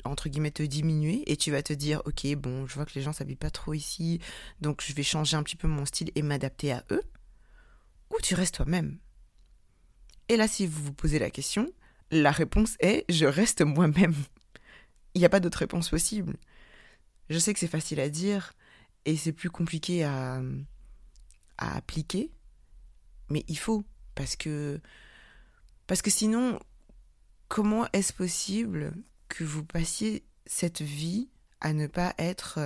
entre 0.05 0.29
guillemets 0.29 0.51
te 0.51 0.63
diminuer 0.63 1.23
et 1.31 1.37
tu 1.37 1.49
vas 1.51 1.63
te 1.63 1.71
dire 1.71 2.01
ok 2.05 2.35
bon 2.35 2.67
je 2.67 2.73
vois 2.73 2.85
que 2.85 2.91
les 2.93 3.01
gens 3.01 3.13
s'habillent 3.13 3.37
pas 3.37 3.49
trop 3.49 3.73
ici 3.73 4.19
donc 4.59 4.83
je 4.85 4.91
vais 4.91 5.01
changer 5.01 5.37
un 5.37 5.43
petit 5.43 5.55
peu 5.55 5.69
mon 5.69 5.85
style 5.85 6.11
et 6.15 6.21
m'adapter 6.21 6.73
à 6.73 6.83
eux? 6.91 7.03
Ou 8.11 8.17
tu 8.21 8.35
restes 8.35 8.55
toi-même? 8.55 8.97
Et 10.27 10.35
là 10.35 10.49
si 10.49 10.67
vous 10.67 10.83
vous 10.83 10.93
posez 10.93 11.19
la 11.19 11.29
question 11.29 11.71
la 12.11 12.31
réponse 12.31 12.75
est 12.79 13.05
je 13.09 13.25
reste 13.25 13.61
moi-même. 13.61 14.15
Il 15.15 15.19
n'y 15.19 15.25
a 15.25 15.29
pas 15.29 15.39
d'autre 15.39 15.59
réponse 15.59 15.89
possible. 15.89 16.37
Je 17.29 17.39
sais 17.39 17.53
que 17.53 17.59
c'est 17.59 17.67
facile 17.67 17.99
à 17.99 18.09
dire 18.09 18.53
et 19.05 19.17
c'est 19.17 19.31
plus 19.31 19.49
compliqué 19.49 20.03
à, 20.03 20.41
à 21.57 21.75
appliquer, 21.75 22.31
mais 23.29 23.43
il 23.47 23.57
faut 23.57 23.83
parce 24.15 24.35
que 24.35 24.79
parce 25.87 26.01
que 26.01 26.09
sinon 26.09 26.59
comment 27.47 27.87
est-ce 27.93 28.13
possible 28.13 28.93
que 29.27 29.43
vous 29.43 29.63
passiez 29.63 30.23
cette 30.45 30.81
vie 30.81 31.29
à 31.61 31.73
ne 31.73 31.87
pas 31.87 32.13
être 32.17 32.59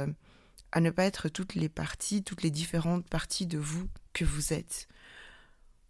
à 0.71 0.81
ne 0.81 0.89
pas 0.89 1.05
être 1.05 1.29
toutes 1.29 1.55
les 1.55 1.69
parties, 1.69 2.23
toutes 2.23 2.43
les 2.43 2.51
différentes 2.51 3.07
parties 3.07 3.47
de 3.47 3.57
vous 3.57 3.87
que 4.13 4.25
vous 4.25 4.53
êtes? 4.53 4.87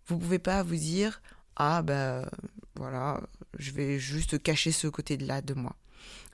Vous 0.08 0.18
pouvez 0.18 0.40
pas 0.40 0.64
vous 0.64 0.76
dire 0.76 1.22
ah 1.56 1.82
ben 1.82 2.30
voilà, 2.76 3.22
je 3.58 3.72
vais 3.72 4.00
juste 4.00 4.42
cacher 4.42 4.72
ce 4.72 4.88
côté 4.88 5.18
de 5.18 5.26
là 5.26 5.42
de 5.42 5.54
moi. 5.54 5.76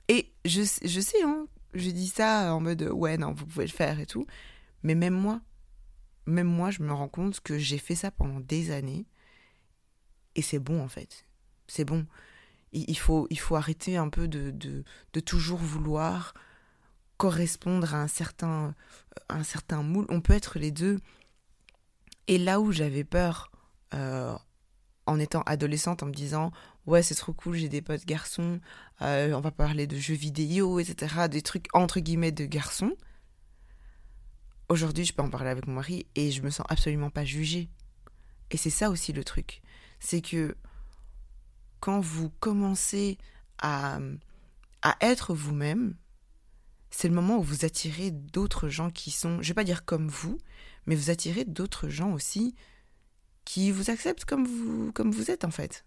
Et 0.08 0.30
je, 0.44 0.62
je 0.84 1.00
sais 1.00 1.22
hein, 1.22 1.46
je 1.72 1.90
dis 1.90 2.08
ça 2.08 2.54
en 2.54 2.60
mode 2.60 2.82
ouais 2.82 3.16
non, 3.16 3.32
vous 3.32 3.46
pouvez 3.46 3.66
le 3.66 3.72
faire 3.72 4.00
et 4.00 4.06
tout, 4.06 4.26
mais 4.82 4.94
même 4.94 5.14
moi 5.14 5.40
même 6.26 6.46
moi 6.46 6.70
je 6.70 6.82
me 6.82 6.92
rends 6.92 7.08
compte 7.08 7.40
que 7.40 7.58
j'ai 7.58 7.78
fait 7.78 7.94
ça 7.94 8.10
pendant 8.10 8.40
des 8.40 8.70
années 8.70 9.06
et 10.34 10.42
c'est 10.42 10.58
bon 10.58 10.82
en 10.82 10.88
fait. 10.88 11.26
C'est 11.66 11.84
bon. 11.84 12.06
Il 12.72 12.98
faut, 12.98 13.28
il 13.30 13.38
faut 13.38 13.54
arrêter 13.54 13.96
un 13.96 14.08
peu 14.08 14.26
de, 14.26 14.50
de, 14.50 15.20
toujours 15.20 15.60
vouloir 15.60 16.34
correspondre 17.18 17.94
à 17.94 18.02
un 18.02 18.08
certain, 18.08 18.74
un 19.28 19.44
certain 19.44 19.84
moule. 19.84 20.06
On 20.08 20.20
peut 20.20 20.32
être 20.32 20.58
les 20.58 20.72
deux. 20.72 20.98
Et 22.26 22.36
là 22.36 22.60
où 22.60 22.72
j'avais 22.72 23.04
peur 23.04 23.52
euh, 23.94 24.34
en 25.06 25.20
étant 25.20 25.42
adolescente, 25.42 26.02
en 26.02 26.06
me 26.06 26.12
disant 26.12 26.50
ouais 26.86 27.02
c'est 27.02 27.14
trop 27.14 27.32
cool, 27.32 27.54
j'ai 27.54 27.68
des 27.68 27.80
potes 27.80 28.06
garçons, 28.06 28.60
euh, 29.02 29.32
on 29.34 29.40
va 29.40 29.52
parler 29.52 29.86
de 29.86 29.96
jeux 29.96 30.14
vidéo, 30.14 30.80
etc., 30.80 31.28
des 31.30 31.42
trucs 31.42 31.66
entre 31.74 32.00
guillemets 32.00 32.32
de 32.32 32.44
garçons. 32.44 32.96
Aujourd'hui, 34.68 35.04
je 35.04 35.12
peux 35.12 35.22
en 35.22 35.30
parler 35.30 35.50
avec 35.50 35.66
mon 35.66 35.74
mari 35.74 36.06
et 36.14 36.30
je 36.30 36.42
me 36.42 36.50
sens 36.50 36.66
absolument 36.68 37.10
pas 37.10 37.24
jugée. 37.24 37.68
Et 38.50 38.56
c'est 38.56 38.70
ça 38.70 38.90
aussi 38.90 39.12
le 39.12 39.24
truc 39.24 39.62
c'est 40.04 40.20
que 40.20 40.54
quand 41.80 42.00
vous 42.00 42.30
commencez 42.40 43.18
à, 43.58 43.98
être 45.00 45.34
vous-même, 45.34 45.96
c'est 46.90 47.08
le 47.08 47.14
moment 47.14 47.38
où 47.38 47.42
vous 47.42 47.64
attirez 47.64 48.10
d'autres 48.10 48.68
gens 48.68 48.90
qui 48.90 49.10
sont, 49.10 49.40
je 49.40 49.48
vais 49.48 49.54
pas 49.54 49.64
dire 49.64 49.86
comme 49.86 50.08
vous, 50.08 50.38
mais 50.84 50.94
vous 50.94 51.08
attirez 51.08 51.46
d'autres 51.46 51.88
gens 51.88 52.12
aussi 52.12 52.54
qui 53.46 53.70
vous 53.70 53.90
acceptent 53.90 54.26
comme 54.26 54.46
vous, 54.46 54.92
comme 54.92 55.10
vous 55.10 55.30
êtes 55.30 55.44
en 55.44 55.50
fait. 55.50 55.86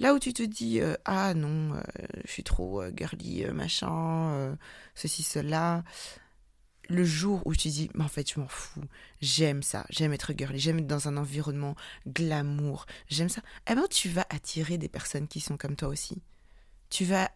Là 0.00 0.14
où 0.14 0.18
tu 0.18 0.32
te 0.32 0.42
dis 0.42 0.80
euh, 0.80 0.96
ah 1.04 1.34
non, 1.34 1.74
euh, 1.74 1.82
je 2.24 2.32
suis 2.32 2.44
trop 2.44 2.82
euh, 2.82 2.90
girly, 2.96 3.44
machin, 3.52 4.56
ceci, 4.96 5.22
cela, 5.22 5.84
le 6.90 7.04
jour 7.04 7.40
où 7.46 7.54
tu 7.54 7.68
dis, 7.68 7.88
mais 7.94 8.04
en 8.04 8.08
fait, 8.08 8.30
je 8.30 8.40
m'en 8.40 8.48
fous, 8.48 8.82
j'aime 9.22 9.62
ça, 9.62 9.86
j'aime 9.90 10.12
être 10.12 10.34
girly, 10.36 10.58
j'aime 10.58 10.80
être 10.80 10.88
dans 10.88 11.06
un 11.06 11.16
environnement 11.16 11.76
glamour, 12.08 12.84
j'aime 13.08 13.28
ça, 13.28 13.42
eh 13.70 13.76
ben, 13.76 13.86
tu 13.88 14.08
vas 14.08 14.26
attirer 14.28 14.76
des 14.76 14.88
personnes 14.88 15.28
qui 15.28 15.40
sont 15.40 15.56
comme 15.56 15.76
toi 15.76 15.88
aussi. 15.88 16.20
Tu 16.90 17.04
vas, 17.04 17.30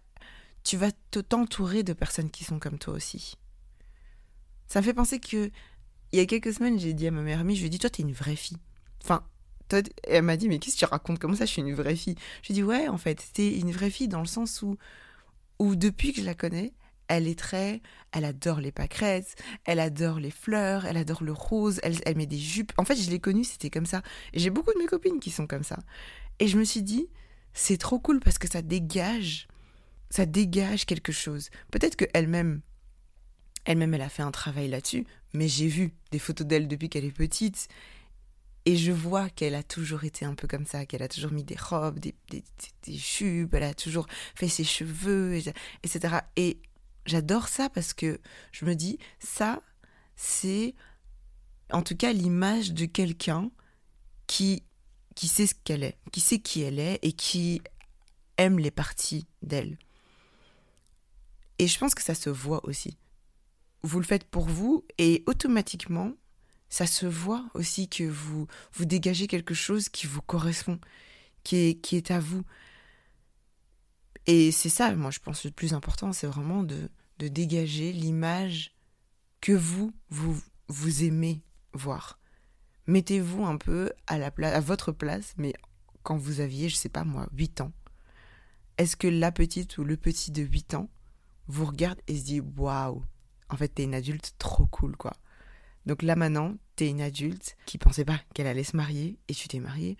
tu 0.65 0.77
vas 0.77 0.91
t'entourer 1.29 1.85
de 1.85 1.93
personnes 1.93 2.31
qui 2.31 2.43
sont 2.43 2.59
comme 2.59 2.79
toi 2.79 2.95
aussi. 2.95 3.37
Ça 4.67 4.81
me 4.81 4.85
fait 4.85 4.95
penser 4.95 5.21
que, 5.21 5.51
il 6.11 6.19
y 6.19 6.21
a 6.21 6.27
quelques 6.27 6.53
semaines, 6.53 6.79
j'ai 6.79 6.93
dit 6.93 7.07
à 7.07 7.13
ma 7.13 7.23
mère 7.23 7.41
amie, 7.41 7.55
je 7.55 7.61
lui 7.61 7.67
ai 7.69 7.71
dit, 7.71 7.79
toi, 7.79 7.91
t'es 7.91 8.03
une 8.03 8.13
vraie 8.13 8.37
fille. 8.37 8.59
Enfin, 9.05 9.25
toi, 9.69 9.83
elle 10.03 10.23
m'a 10.23 10.37
dit, 10.37 10.49
mais 10.49 10.59
qu'est-ce 10.59 10.75
que 10.75 10.81
tu 10.81 10.85
racontes? 10.85 11.21
Comment 11.21 11.37
ça, 11.37 11.45
je 11.45 11.53
suis 11.53 11.63
une 11.63 11.75
vraie 11.75 11.95
fille? 11.95 12.17
Je 12.43 12.49
lui 12.49 12.55
ai 12.55 12.55
dit, 12.55 12.63
ouais, 12.65 12.89
en 12.89 12.99
fait, 12.99 13.25
t'es 13.33 13.57
une 13.57 13.71
vraie 13.71 13.91
fille 13.91 14.09
dans 14.09 14.21
le 14.21 14.27
sens 14.27 14.63
où, 14.63 14.77
où 15.61 15.77
depuis 15.77 16.13
que 16.13 16.21
je 16.21 16.27
la 16.27 16.35
connais, 16.35 16.73
elle 17.17 17.29
est 17.29 17.39
très, 17.39 17.81
elle 18.11 18.25
adore 18.25 18.61
les 18.61 18.73
pâquerettes, 18.73 19.37
elle 19.65 19.79
adore 19.79 20.19
les 20.19 20.33
fleurs, 20.33 20.85
elle 20.85 20.97
adore 20.97 21.23
le 21.23 21.33
rose, 21.33 21.81
elle, 21.85 22.17
met 22.17 22.27
des 22.27 22.39
jupes. 22.39 22.73
En 22.77 22.85
fait, 22.85 22.97
je 22.97 23.09
l'ai 23.09 23.21
connue, 23.21 23.45
c'était 23.45 23.71
comme 23.71 23.87
ça. 23.87 24.03
J'ai 24.35 24.51
beaucoup 24.51 24.73
de 24.73 24.79
mes 24.79 24.87
copines 24.87 25.21
qui 25.21 25.31
sont 25.31 25.47
comme 25.47 25.63
ça. 25.63 25.79
Et 26.41 26.49
je 26.49 26.59
me 26.59 26.65
suis 26.65 26.83
dit, 26.83 27.09
c'est 27.53 27.77
trop 27.77 28.01
cool 28.01 28.19
parce 28.19 28.39
que 28.39 28.51
ça 28.51 28.63
dégage, 28.63 29.47
ça 30.11 30.27
dégage 30.27 30.87
quelque 30.87 31.13
chose. 31.13 31.51
Peut-être 31.71 31.95
que 31.95 32.05
elle-même, 32.15 32.63
elle-même, 33.65 33.95
elle 33.95 34.03
a 34.03 34.09
fait 34.09 34.23
un 34.23 34.33
travail 34.33 34.69
là-dessus, 34.69 35.07
mais 35.33 35.47
j'ai 35.47 35.69
vu 35.69 35.93
des 36.11 36.19
photos 36.19 36.47
d'elle 36.47 36.67
depuis 36.67 36.89
qu'elle 36.89 37.05
est 37.05 37.13
petite. 37.13 37.69
Et 38.67 38.77
je 38.77 38.91
vois 38.91 39.29
qu'elle 39.29 39.55
a 39.55 39.63
toujours 39.63 40.03
été 40.03 40.25
un 40.25 40.35
peu 40.35 40.49
comme 40.49 40.65
ça, 40.65 40.85
qu'elle 40.85 41.03
a 41.03 41.09
toujours 41.09 41.31
mis 41.31 41.45
des 41.45 41.57
robes, 41.57 42.01
des, 42.01 42.15
des, 42.31 42.43
des, 42.83 42.95
jupes, 42.95 43.53
elle 43.55 43.63
a 43.63 43.75
toujours 43.75 44.07
fait 44.35 44.49
ses 44.49 44.65
cheveux, 44.65 45.37
etc. 45.83 46.17
Et 46.37 46.59
J'adore 47.07 47.49
ça 47.49 47.69
parce 47.69 47.93
que 47.93 48.21
je 48.53 48.65
me 48.65 48.75
dis, 48.75 48.99
ça, 49.19 49.63
c'est 50.17 50.75
en 51.71 51.83
tout 51.83 51.97
cas 51.97 52.13
l'image 52.13 52.73
de 52.73 52.87
quelqu'un 52.87 53.51
qui, 54.27 54.63
qui 55.15 55.29
sait 55.29 55.47
ce 55.47 55.55
qu'elle 55.55 55.83
est, 55.83 55.99
qui 56.13 56.21
sait 56.21 56.39
qui 56.39 56.63
elle 56.63 56.79
est 56.79 56.99
et 57.03 57.13
qui 57.13 57.61
aime 58.37 58.59
les 58.59 58.71
parties 58.71 59.27
d'elle. 59.43 59.79
Et 61.59 61.67
je 61.67 61.79
pense 61.79 61.95
que 61.95 62.03
ça 62.03 62.15
se 62.15 62.31
voit 62.31 62.65
aussi. 62.67 62.97
Vous 63.83 63.99
le 63.99 64.05
faites 64.05 64.25
pour 64.25 64.47
vous 64.47 64.85
et 64.99 65.23
automatiquement, 65.27 66.13
ça 66.69 66.87
se 66.87 67.07
voit 67.07 67.45
aussi 67.55 67.89
que 67.89 68.05
vous, 68.05 68.47
vous 68.73 68.85
dégagez 68.85 69.27
quelque 69.27 69.55
chose 69.55 69.89
qui 69.89 70.07
vous 70.07 70.23
correspond, 70.23 70.81
qui 71.45 71.57
est, 71.57 71.75
qui 71.81 71.97
est 71.97 72.11
à 72.11 72.19
vous. 72.19 72.43
Et 74.27 74.53
c'est 74.53 74.69
ça, 74.69 74.95
moi, 74.95 75.11
je 75.11 75.21
pense, 75.21 75.45
le 75.45 75.51
plus 75.51 75.75
important, 75.75 76.13
c'est 76.13 76.27
vraiment 76.27 76.63
de, 76.63 76.89
de 77.19 77.29
dégager 77.29 77.93
l'image 77.93 78.75
que 79.41 79.53
vous, 79.53 79.93
vous, 80.09 80.41
vous 80.69 81.05
aimez 81.05 81.43
voir. 81.73 82.19
Mettez-vous 82.87 83.45
un 83.45 83.57
peu 83.57 83.93
à, 84.07 84.19
la 84.19 84.29
à 84.29 84.61
votre 84.61 84.93
place, 84.93 85.35
mais 85.37 85.55
quand 86.03 86.17
vous 86.17 86.41
aviez, 86.41 86.69
je 86.69 86.77
sais 86.77 86.89
pas 86.89 87.05
moi, 87.05 87.29
8 87.33 87.63
ans. 87.63 87.73
Est-ce 88.79 88.97
que 88.97 89.09
la 89.09 89.33
petite 89.33 89.79
ou 89.79 89.85
le 89.85 89.97
petit 89.97 90.31
de 90.33 90.43
8 90.43 90.75
ans 90.75 90.91
vous 91.47 91.65
regarde 91.65 92.01
et 92.09 92.17
se 92.17 92.25
dit 92.25 92.41
waouh, 92.41 93.03
en 93.51 93.57
fait, 93.57 93.69
t'es 93.69 93.85
une 93.85 93.95
adulte 93.95 94.35
trop 94.39 94.67
cool, 94.67 94.97
quoi. 94.97 95.13
Donc 95.87 96.03
là 96.03 96.17
maintenant, 96.17 96.57
t'es 96.77 96.89
une 96.89 97.03
adulte 97.03 97.57
qui 97.67 97.77
pensait 97.79 98.05
pas 98.05 98.21
qu'elle 98.33 98.47
allait 98.47 98.65
se 98.65 98.77
marier 98.77 99.19
et 99.29 99.35
tu 99.35 99.49
t'es 99.49 99.61
mariée. 99.61 99.97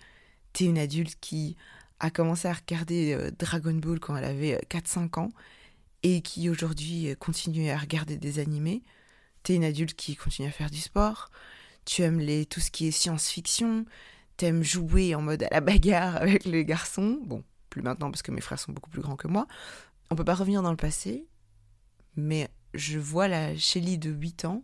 T'es 0.53 0.65
une 0.65 0.79
adulte 0.79 1.17
qui 1.19 1.57
a 1.99 2.09
commencé 2.09 2.47
à 2.47 2.53
regarder 2.53 3.13
euh, 3.13 3.31
Dragon 3.37 3.73
Ball 3.73 3.99
quand 3.99 4.15
elle 4.15 4.25
avait 4.25 4.59
4-5 4.69 4.99
euh, 4.99 5.21
ans 5.21 5.29
et 6.03 6.21
qui 6.21 6.49
aujourd'hui 6.49 7.09
euh, 7.09 7.15
continue 7.15 7.69
à 7.69 7.77
regarder 7.77 8.17
des 8.17 8.39
animés. 8.39 8.83
T'es 9.43 9.55
une 9.55 9.63
adulte 9.63 9.95
qui 9.95 10.15
continue 10.15 10.47
à 10.47 10.51
faire 10.51 10.69
du 10.69 10.79
sport. 10.79 11.29
Tu 11.85 12.01
aimes 12.01 12.45
tout 12.45 12.59
ce 12.59 12.71
qui 12.71 12.87
est 12.87 12.91
science-fiction. 12.91 13.85
T'aimes 14.37 14.63
jouer 14.63 15.15
en 15.15 15.21
mode 15.21 15.43
à 15.43 15.49
la 15.51 15.61
bagarre 15.61 16.15
avec 16.21 16.45
les 16.45 16.65
garçons. 16.65 17.19
Bon, 17.25 17.43
plus 17.69 17.81
maintenant 17.81 18.11
parce 18.11 18.21
que 18.21 18.31
mes 18.31 18.41
frères 18.41 18.59
sont 18.59 18.71
beaucoup 18.71 18.89
plus 18.89 19.01
grands 19.01 19.15
que 19.15 19.27
moi. 19.27 19.47
On 20.09 20.15
peut 20.15 20.25
pas 20.25 20.35
revenir 20.35 20.61
dans 20.61 20.71
le 20.71 20.77
passé, 20.77 21.25
mais 22.15 22.49
je 22.73 22.99
vois 22.99 23.27
la 23.27 23.55
Shelly 23.57 23.97
de 23.97 24.11
8 24.11 24.45
ans 24.45 24.63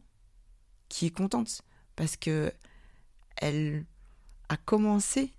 qui 0.89 1.05
est 1.05 1.11
contente 1.11 1.61
parce 1.95 2.17
que 2.17 2.51
elle 3.37 3.85
a 4.49 4.57
commencé 4.57 5.33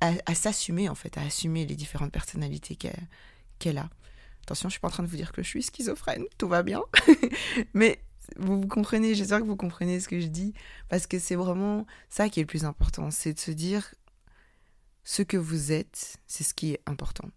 à, 0.00 0.34
s'assumer 0.34 0.88
en 0.88 0.94
fait, 0.94 1.16
à 1.18 1.22
assumer 1.22 1.66
les 1.66 1.76
différentes 1.76 2.12
personnalités 2.12 2.76
qu'elle 3.58 3.78
a. 3.78 3.88
Attention, 4.42 4.68
je 4.68 4.74
suis 4.74 4.80
pas 4.80 4.88
en 4.88 4.90
train 4.90 5.02
de 5.02 5.08
vous 5.08 5.16
dire 5.16 5.32
que 5.32 5.42
je 5.42 5.48
suis 5.48 5.62
schizophrène, 5.62 6.24
tout 6.36 6.48
va 6.48 6.62
bien. 6.62 6.82
Mais 7.74 8.02
vous, 8.36 8.66
comprenez, 8.66 9.14
j'espère 9.14 9.40
que 9.40 9.46
vous 9.46 9.56
comprenez 9.56 10.00
ce 10.00 10.08
que 10.08 10.20
je 10.20 10.26
dis, 10.26 10.52
parce 10.88 11.06
que 11.06 11.18
c'est 11.18 11.34
vraiment 11.34 11.86
ça 12.10 12.28
qui 12.28 12.40
est 12.40 12.42
le 12.42 12.46
plus 12.46 12.64
important, 12.64 13.10
c'est 13.10 13.32
de 13.32 13.38
se 13.38 13.50
dire 13.50 13.94
ce 15.02 15.22
que 15.22 15.36
vous 15.36 15.72
êtes, 15.72 16.18
c'est 16.26 16.44
ce 16.44 16.54
qui 16.54 16.72
est 16.72 16.80
important. 16.86 17.28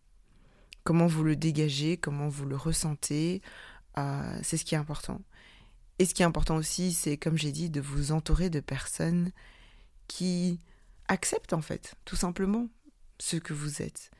Comment 0.84 1.08
vous 1.08 1.24
le 1.24 1.36
dégagez, 1.36 1.98
comment 1.98 2.30
vous 2.30 2.46
le 2.46 2.56
ressentez, 2.56 3.42
euh, 3.98 4.40
c'est 4.42 4.58
ce 4.58 4.66
qui 4.66 4.76
est 4.76 4.78
important. 4.78 5.22
Et 6.00 6.06
ce 6.06 6.14
qui 6.14 6.22
est 6.22 6.26
important 6.26 6.56
aussi, 6.56 6.94
c'est, 6.94 7.18
comme 7.18 7.38
j'ai 7.38 7.52
dit, 7.52 7.70
de 7.70 7.82
vous 7.82 8.12
entourer 8.12 8.50
de 8.50 8.60
personnes 8.60 9.32
qui 10.08 10.60
acceptent, 11.08 11.54
en 11.54 11.62
fait, 11.62 11.96
tout 12.06 12.16
simplement, 12.16 12.68
ce 13.20 13.38
que 13.38 13.54
vous 13.54 13.82
êtes. 13.82 14.12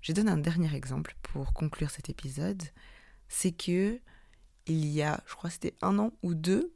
Je 0.00 0.12
donne 0.12 0.28
un 0.28 0.38
dernier 0.38 0.74
exemple 0.74 1.16
pour 1.22 1.52
conclure 1.52 1.90
cet 1.90 2.08
épisode. 2.08 2.62
C'est 3.28 3.52
que 3.52 4.00
il 4.66 4.86
y 4.86 5.02
a, 5.02 5.22
je 5.26 5.34
crois 5.34 5.50
c'était 5.50 5.74
un 5.80 5.98
an 5.98 6.12
ou 6.22 6.34
deux, 6.34 6.74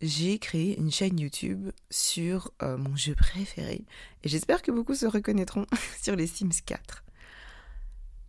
j'ai 0.00 0.38
créé 0.38 0.78
une 0.78 0.90
chaîne 0.90 1.18
YouTube 1.18 1.70
sur 1.90 2.52
euh, 2.62 2.76
mon 2.76 2.96
jeu 2.96 3.14
préféré. 3.14 3.84
Et 4.22 4.28
j'espère 4.28 4.62
que 4.62 4.72
beaucoup 4.72 4.94
se 4.94 5.06
reconnaîtront 5.06 5.66
sur 6.02 6.16
les 6.16 6.26
Sims 6.26 6.62
4. 6.64 7.04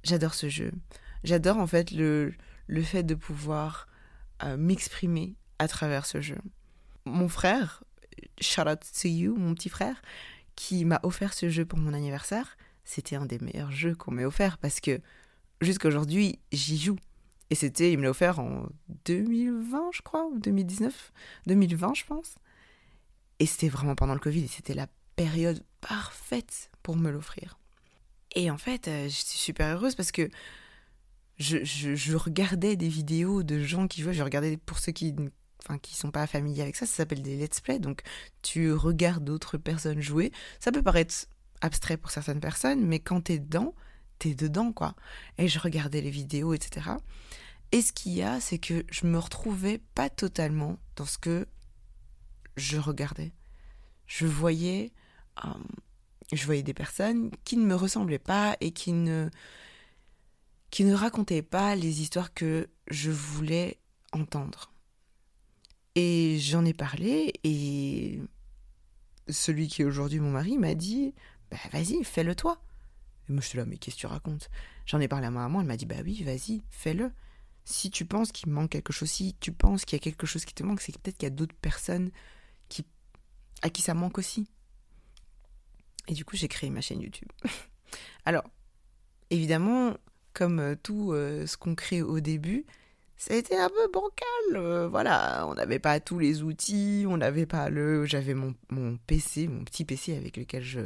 J'adore 0.03 0.34
ce 0.34 0.50
jeu. 0.50 0.72
J'adore 1.24 1.58
en 1.58 1.67
fait 1.67 1.91
le, 1.91 2.34
le 2.67 2.84
fait 2.84 3.03
de 3.03 3.15
pouvoir 3.15 3.88
euh, 4.43 4.58
m'exprimer 4.58 5.36
à 5.60 5.67
travers 5.67 6.05
ce 6.05 6.22
jeu. 6.22 6.38
Mon 7.05 7.27
frère, 7.27 7.84
shout 8.39 8.67
out 8.67 8.79
to 9.01 9.07
you, 9.07 9.35
mon 9.35 9.53
petit 9.53 9.69
frère, 9.69 10.01
qui 10.55 10.85
m'a 10.85 10.99
offert 11.03 11.33
ce 11.33 11.49
jeu 11.49 11.65
pour 11.65 11.79
mon 11.79 11.93
anniversaire, 11.93 12.57
c'était 12.83 13.15
un 13.15 13.25
des 13.25 13.39
meilleurs 13.39 13.71
jeux 13.71 13.95
qu'on 13.95 14.11
m'ait 14.11 14.25
offert 14.25 14.57
parce 14.57 14.79
que 14.79 14.99
jusqu'à 15.61 15.87
aujourd'hui, 15.87 16.39
j'y 16.51 16.77
joue. 16.77 16.97
Et 17.49 17.55
c'était, 17.55 17.91
il 17.91 17.97
me 17.97 18.03
l'a 18.03 18.09
offert 18.09 18.39
en 18.39 18.67
2020, 19.05 19.89
je 19.93 20.01
crois, 20.01 20.25
ou 20.25 20.39
2019, 20.39 21.11
2020, 21.47 21.93
je 21.93 22.05
pense. 22.05 22.35
Et 23.39 23.45
c'était 23.45 23.69
vraiment 23.69 23.95
pendant 23.95 24.13
le 24.13 24.19
Covid, 24.19 24.43
et 24.43 24.47
c'était 24.47 24.73
la 24.73 24.87
période 25.15 25.63
parfaite 25.81 26.71
pour 26.81 26.95
me 26.95 27.11
l'offrir. 27.11 27.59
Et 28.35 28.49
en 28.49 28.57
fait, 28.57 28.87
euh, 28.87 29.03
je 29.05 29.15
suis 29.15 29.37
super 29.37 29.75
heureuse 29.75 29.95
parce 29.95 30.11
que 30.11 30.29
je, 31.37 31.63
je, 31.63 32.15
regardais 32.15 32.75
des 32.75 32.87
vidéos 32.87 33.43
de 33.43 33.59
gens 33.59 33.87
qui 33.87 34.01
jouaient. 34.01 34.13
Je 34.13 34.23
regardais, 34.23 34.57
pour 34.57 34.79
ceux 34.79 34.91
qui 34.91 35.13
enfin 35.65 35.77
qui 35.77 35.96
sont 35.96 36.12
pas 36.12 36.27
familiers 36.27 36.63
avec 36.63 36.75
ça, 36.75 36.86
ça 36.86 36.98
s'appelle 36.98 37.22
des 37.22 37.38
let's 37.38 37.62
play. 37.62 37.79
Donc 37.79 38.01
tu 38.41 38.74
regardes 38.74 39.24
d'autres 39.24 39.58
personnes 39.58 40.01
jouer. 40.01 40.32
Ça 40.60 40.72
peut 40.72 40.84
paraître 40.84 41.13
abstrait 41.62 41.98
pour 41.98 42.12
certaines 42.12 42.41
personnes, 42.41 42.86
mais 42.86 43.00
quand 43.00 43.22
t'es 43.22 43.39
dedans, 43.39 43.74
t'es 44.20 44.36
dedans 44.36 44.74
quoi. 44.74 44.96
Et 45.38 45.48
je 45.48 45.60
regardais 45.60 46.01
les 46.01 46.10
vidéos, 46.10 46.53
etc. 46.53 46.91
Et 47.72 47.82
ce 47.82 47.93
qu'il 47.93 48.13
y 48.13 48.22
a, 48.22 48.39
c'est 48.39 48.60
que 48.60 48.86
je 48.91 49.08
me 49.08 49.17
retrouvais 49.17 49.79
pas 49.96 50.10
totalement 50.10 50.77
dans 50.96 51.05
ce 51.05 51.17
que 51.17 51.48
je 52.55 52.77
regardais. 52.77 53.34
Je 54.05 54.27
voyais, 54.27 54.91
euh, 55.43 55.50
je 56.32 56.46
voyais 56.46 56.63
des 56.63 56.74
personnes 56.74 57.32
qui 57.46 57.58
ne 57.58 57.65
me 57.65 57.75
ressemblaient 57.75 58.20
pas 58.20 58.58
et 58.62 58.72
qui 58.72 58.91
ne, 58.91 59.29
qui 60.70 60.84
ne 60.84 60.93
racontaient 60.93 61.41
pas 61.41 61.75
les 61.75 62.01
histoires 62.01 62.34
que 62.34 62.70
je 62.89 63.10
voulais 63.10 63.79
entendre. 64.12 64.72
Et 65.95 66.39
j'en 66.39 66.65
ai 66.65 66.73
parlé 66.73 67.33
et 67.43 68.19
celui 69.29 69.67
qui 69.67 69.83
est 69.83 69.85
aujourd'hui 69.85 70.19
mon 70.19 70.31
mari 70.31 70.57
m'a 70.57 70.73
dit 70.73 71.13
Bah 71.51 71.57
vas-y, 71.71 72.03
fais-le 72.03 72.35
toi. 72.35 72.59
Et 73.29 73.33
moi 73.33 73.41
je 73.41 73.47
suis 73.47 73.57
là, 73.57 73.65
mais 73.65 73.77
qu'est-ce 73.77 73.95
que 73.95 74.01
tu 74.01 74.07
racontes? 74.07 74.50
J'en 74.85 75.00
ai 75.00 75.07
parlé 75.07 75.27
à 75.27 75.31
ma 75.31 75.41
maman, 75.41 75.62
elle 75.62 75.67
m'a 75.67 75.77
dit 75.77 75.85
Bah 75.85 75.97
oui, 76.03 76.23
vas-y, 76.23 76.63
fais-le. 76.69 77.12
Si 77.65 77.91
tu 77.91 78.05
penses 78.05 78.31
qu'il 78.31 78.50
manque 78.51 78.71
quelque 78.71 78.91
chose, 78.91 79.09
si 79.09 79.35
tu 79.39 79.51
penses 79.51 79.85
qu'il 79.85 79.95
y 79.95 80.01
a 80.01 80.03
quelque 80.03 80.25
chose 80.25 80.45
qui 80.45 80.53
te 80.53 80.63
manque, 80.63 80.81
c'est 80.81 80.97
peut-être 80.97 81.17
qu'il 81.17 81.27
y 81.27 81.31
a 81.31 81.35
d'autres 81.35 81.55
personnes 81.55 82.12
qui, 82.67 82.85
à 83.62 83.69
qui 83.69 83.81
ça 83.81 83.93
manque 83.93 84.17
aussi. 84.17 84.50
Et 86.07 86.13
du 86.13 86.25
coup, 86.25 86.35
j'ai 86.35 86.50
créé 86.50 86.69
ma 86.69 86.81
chaîne 86.81 87.01
YouTube. 87.01 87.29
Alors, 88.25 88.43
évidemment, 89.29 89.95
comme 90.33 90.59
euh, 90.59 90.75
tout 90.75 91.13
euh, 91.13 91.47
ce 91.47 91.55
qu'on 91.55 91.75
crée 91.75 92.01
au 92.01 92.19
début, 92.19 92.65
été 93.31 93.57
un 93.57 93.69
peu 93.69 93.87
bancal. 93.91 94.55
Euh, 94.55 94.87
voilà, 94.87 95.45
on 95.47 95.53
n'avait 95.53 95.79
pas 95.79 95.99
tous 95.99 96.19
les 96.19 96.43
outils, 96.43 97.05
on 97.07 97.17
n'avait 97.17 97.45
pas 97.45 97.69
le. 97.69 98.05
J'avais 98.05 98.33
mon, 98.33 98.53
mon, 98.69 98.97
PC, 98.97 99.47
mon 99.47 99.63
petit 99.63 99.85
PC 99.85 100.15
avec 100.17 100.37
lequel 100.37 100.63
je, 100.63 100.81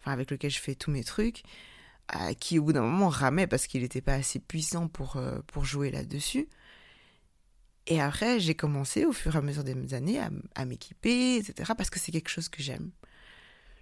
enfin 0.00 0.12
avec 0.12 0.30
lequel 0.30 0.50
je 0.50 0.60
fais 0.60 0.74
tous 0.74 0.90
mes 0.90 1.04
trucs, 1.04 1.42
qui 2.40 2.58
au 2.58 2.62
bout 2.64 2.72
d'un 2.72 2.82
moment 2.82 3.08
ramait 3.08 3.46
parce 3.46 3.66
qu'il 3.66 3.82
n'était 3.82 4.00
pas 4.00 4.14
assez 4.14 4.38
puissant 4.38 4.88
pour 4.88 5.20
pour 5.46 5.64
jouer 5.64 5.90
là-dessus. 5.90 6.48
Et 7.86 8.00
après, 8.00 8.38
j'ai 8.38 8.54
commencé 8.54 9.06
au 9.06 9.12
fur 9.12 9.34
et 9.34 9.38
à 9.38 9.40
mesure 9.40 9.64
des 9.64 9.94
années 9.94 10.18
à, 10.18 10.30
à 10.54 10.66
m'équiper, 10.66 11.36
etc. 11.36 11.72
Parce 11.76 11.88
que 11.88 11.98
c'est 11.98 12.12
quelque 12.12 12.28
chose 12.28 12.50
que 12.50 12.62
j'aime. 12.62 12.90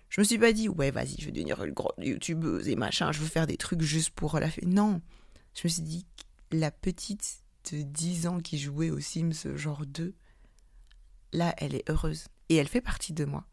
Je 0.08 0.20
me 0.20 0.24
suis 0.24 0.38
pas 0.38 0.52
dit, 0.52 0.68
ouais, 0.68 0.90
vas-y, 0.90 1.16
je 1.18 1.26
vais 1.26 1.32
devenir 1.32 1.62
une 1.64 1.72
grande 1.72 1.92
youtubeuse 1.98 2.68
et 2.68 2.76
machin, 2.76 3.12
je 3.12 3.18
veux 3.18 3.26
faire 3.26 3.46
des 3.46 3.56
trucs 3.56 3.82
juste 3.82 4.10
pour 4.10 4.38
la 4.38 4.48
fête. 4.48 4.66
Non, 4.66 5.00
je 5.54 5.62
me 5.64 5.68
suis 5.68 5.82
dit, 5.82 6.06
la 6.52 6.70
petite 6.70 7.42
de 7.73 7.82
10 7.82 8.26
ans 8.26 8.40
qui 8.40 8.58
jouait 8.58 8.90
aux 8.90 9.00
Sims 9.00 9.56
genre 9.56 9.87
2, 9.87 10.14
là, 11.32 11.54
elle 11.58 11.75
est 11.75 11.88
heureuse. 11.90 12.26
Et 12.49 12.56
elle 12.56 12.68
fait 12.68 12.80
partie 12.80 13.12
de 13.12 13.25
moi. 13.25 13.46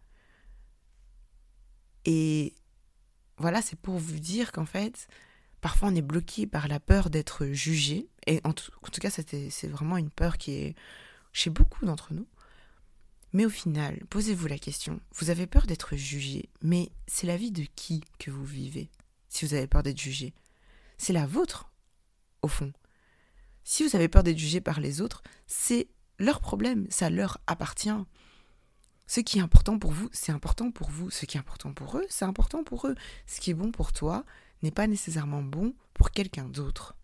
Et 2.05 2.53
voilà, 3.38 3.62
c'est 3.62 3.79
pour 3.79 3.98
vous 3.98 4.20
dire 4.20 4.51
qu'en 4.51 4.65
fait, 4.65 5.08
parfois 5.62 5.89
on 5.89 5.96
est 5.96 6.01
bloqué 6.01 6.46
par 6.46 6.67
la 6.67 6.79
peur 6.79 7.10
d'être 7.10 7.48
jugé. 7.48 8.10
Et 8.27 8.41
en 8.43 8.53
tout, 8.53 8.72
en 8.84 8.89
tout 8.89 9.01
cas, 9.01 9.10
c'est 9.10 9.67
vraiment 9.67 9.98
une 9.98 10.12
peur 10.12 10.38
qui 10.38 10.51
est 10.51 10.75
chez 11.32 11.50
beaucoup 11.50 11.86
d'entre 11.86 12.13
nous. 12.13 12.27
Mais 13.34 13.46
au 13.46 13.50
final, 13.50 14.00
posez-vous 14.12 14.46
la 14.46 14.60
question, 14.60 15.01
vous 15.15 15.32
avez 15.32 15.48
peur 15.48 15.65
d'être 15.65 15.96
jugé, 15.96 16.50
mais 16.62 16.91
c'est 17.08 17.25
la 17.25 17.36
vie 17.36 17.51
de 17.51 17.65
qui 17.75 18.03
que 18.20 18.29
vous 18.29 18.46
vivez 18.46 18.91
si 19.27 19.43
vous 19.43 19.55
avez 19.55 19.65
peur 19.65 19.82
d'être 19.82 20.00
jugé? 20.00 20.36
C'est 21.00 21.13
la 21.13 21.25
vôtre, 21.25 21.72
au 22.43 22.48
fond. 22.48 22.72
Si 23.63 23.86
vous 23.86 23.96
avez 23.96 24.08
peur 24.08 24.24
d'être 24.24 24.38
jugé 24.38 24.62
par 24.62 24.79
les 24.79 25.01
autres, 25.01 25.24
c'est 25.48 25.88
leur 26.20 26.39
problème, 26.39 26.88
ça 26.89 27.10
leur 27.10 27.39
appartient. 27.47 27.89
Ce 29.08 29.19
qui 29.19 29.39
est 29.39 29.41
important 29.41 29.80
pour 29.80 29.91
vous, 29.91 30.10
c'est 30.12 30.32
important 30.32 30.71
pour 30.71 30.89
vous. 30.89 31.10
Ce 31.10 31.26
qui 31.26 31.38
est 31.38 31.39
important 31.39 31.73
pour 31.73 31.97
eux, 31.97 32.06
c'est 32.10 32.26
important 32.26 32.63
pour 32.63 32.88
eux. 32.88 32.95
Ce 33.28 33.41
qui 33.41 33.52
est 33.52 33.56
bon 33.56 33.71
pour 33.71 33.93
toi 33.93 34.26
n'est 34.62 34.71
pas 34.71 34.88
nécessairement 34.88 35.43
bon 35.43 35.73
pour 35.93 36.12
quelqu'un 36.12 36.45
d'autre. 36.45 36.95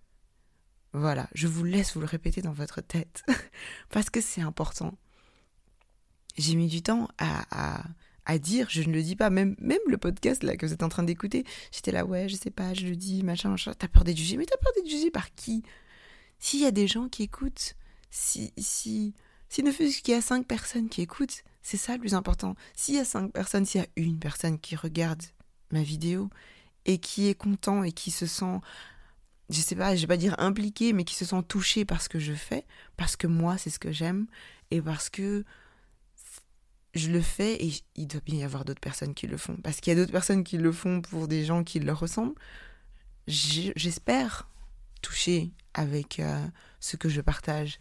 Voilà, 0.94 1.30
je 1.36 1.48
vous 1.48 1.64
laisse 1.64 1.94
vous 1.94 2.00
le 2.00 2.08
répéter 2.08 2.42
dans 2.42 2.54
votre 2.54 2.82
tête, 2.82 3.24
parce 3.90 4.10
que 4.10 4.22
c'est 4.22 4.42
important 4.42 4.98
j'ai 6.40 6.56
mis 6.56 6.68
du 6.68 6.82
temps 6.82 7.08
à, 7.18 7.84
dire, 8.40 8.68
je 8.70 8.82
ne 8.84 8.94
le 8.94 9.02
dis 9.02 9.16
pas, 9.16 9.30
même, 9.30 9.56
le 9.60 9.98
podcast 9.98 10.46
que 10.58 10.66
vous 10.66 10.74
êtes 10.74 10.84
en 10.84 10.90
train 10.90 11.04
d'écouter, 11.04 11.46
j'étais 11.72 11.92
là, 11.92 12.06
ouais, 12.06 12.30
je 12.30 12.36
sais 12.36 12.52
pas, 12.52 12.74
je 12.74 12.86
le 12.86 12.96
dis, 12.96 13.24
machin, 13.24 13.50
machin, 13.50 13.74
t'as 13.78 13.88
peur 13.88 14.04
d'être 14.04 14.18
jugé, 14.18 14.38
mais 14.38 14.46
t'as 14.46 14.58
peur 14.58 14.72
d'être 14.76 14.90
jugé 14.90 15.12
par 15.12 15.34
qui? 15.36 15.64
S'il 16.40 16.62
y 16.62 16.66
a 16.66 16.72
des 16.72 16.88
gens 16.88 17.10
qui 17.10 17.24
écoutent, 17.24 17.76
si, 18.10 18.54
si, 18.58 19.14
si 19.50 19.64
ne 19.64 19.72
fût-ce 19.72 20.02
qu'il 20.02 20.14
y 20.14 20.18
a 20.18 20.22
cinq 20.22 20.48
personnes 20.48 20.90
qui 20.90 21.02
écoutent, 21.02 21.44
c'est 21.62 21.78
ça 21.78 21.94
le 21.94 22.00
plus 22.00 22.14
important. 22.14 22.56
S'il 22.76 22.96
y 22.96 23.00
a 23.00 23.06
cinq 23.06 23.32
personnes, 23.32 23.66
s'il 23.66 23.82
y 23.82 23.84
a 23.84 23.88
une 23.96 24.20
personne 24.20 24.60
qui 24.60 24.76
regarde 24.76 25.24
ma 25.72 25.84
vidéo 25.84 26.30
et 26.86 26.98
qui 26.98 27.28
est 27.28 27.36
content 27.36 27.84
et 27.84 27.92
qui 27.92 28.12
se 28.12 28.26
sent 28.26 28.60
je 29.50 29.62
sais 29.62 29.76
pas, 29.76 29.96
je 29.96 30.02
vais 30.02 30.08
pas 30.08 30.18
dire 30.18 30.36
impliqué, 30.38 30.94
mais 30.94 31.04
qui 31.04 31.16
se 31.16 31.26
sent 31.26 31.42
touché 31.48 31.84
par 31.84 32.02
ce 32.02 32.10
que 32.10 32.20
je 32.20 32.34
fais, 32.34 32.66
parce 32.98 33.16
que 33.16 33.26
moi, 33.26 33.58
c'est 33.58 33.72
ce 33.72 33.80
que 33.80 33.92
j'aime, 33.92 34.28
et 34.70 34.80
parce 34.80 35.10
que 35.10 35.44
je 36.96 37.10
le 37.10 37.22
fais 37.22 37.56
et 37.64 37.74
il 37.96 38.08
doit 38.08 38.22
bien 38.26 38.40
y 38.40 38.44
avoir 38.44 38.66
d'autres 38.66 38.82
personnes 38.82 39.14
qui 39.14 39.28
le 39.28 39.38
font. 39.38 39.58
Parce 39.64 39.80
qu'il 39.80 39.92
y 39.92 39.96
a 39.96 40.00
d'autres 40.00 40.12
personnes 40.12 40.44
qui 40.44 40.58
le 40.58 40.72
font 40.72 41.02
pour 41.02 41.28
des 41.28 41.46
gens 41.46 41.64
qui 41.64 41.80
leur 41.80 42.00
ressemblent. 42.00 42.36
J'espère 43.28 44.48
toucher 45.02 45.52
avec 45.74 46.20
euh, 46.20 46.46
ce 46.80 46.98
que 46.98 47.10
je 47.10 47.22
partage 47.22 47.80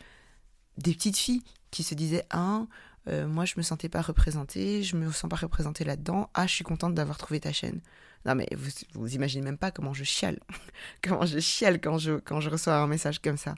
des 0.76 0.94
petites 0.94 1.16
filles 1.16 1.42
qui 1.70 1.82
se 1.82 1.94
disaient 1.94 2.24
Ah, 2.30 2.66
euh, 3.08 3.26
moi 3.26 3.44
je 3.44 3.54
me 3.56 3.62
sentais 3.62 3.88
pas 3.88 4.02
représentée, 4.02 4.82
je 4.82 4.96
me 4.96 5.10
sens 5.12 5.28
pas 5.28 5.36
représentée 5.36 5.84
là-dedans. 5.84 6.30
Ah, 6.34 6.46
je 6.46 6.54
suis 6.54 6.64
contente 6.64 6.94
d'avoir 6.94 7.18
trouvé 7.18 7.40
ta 7.40 7.52
chaîne. 7.52 7.80
Non, 8.24 8.34
mais 8.34 8.48
vous, 8.54 8.70
vous 8.94 9.14
imaginez 9.14 9.44
même 9.44 9.58
pas 9.58 9.70
comment 9.70 9.94
je 9.94 10.04
chiale. 10.04 10.38
comment 11.02 11.24
je 11.24 11.38
chiale 11.38 11.80
quand 11.80 11.98
je, 11.98 12.12
quand 12.18 12.40
je 12.40 12.50
reçois 12.50 12.76
un 12.76 12.86
message 12.86 13.20
comme 13.20 13.36
ça. 13.36 13.54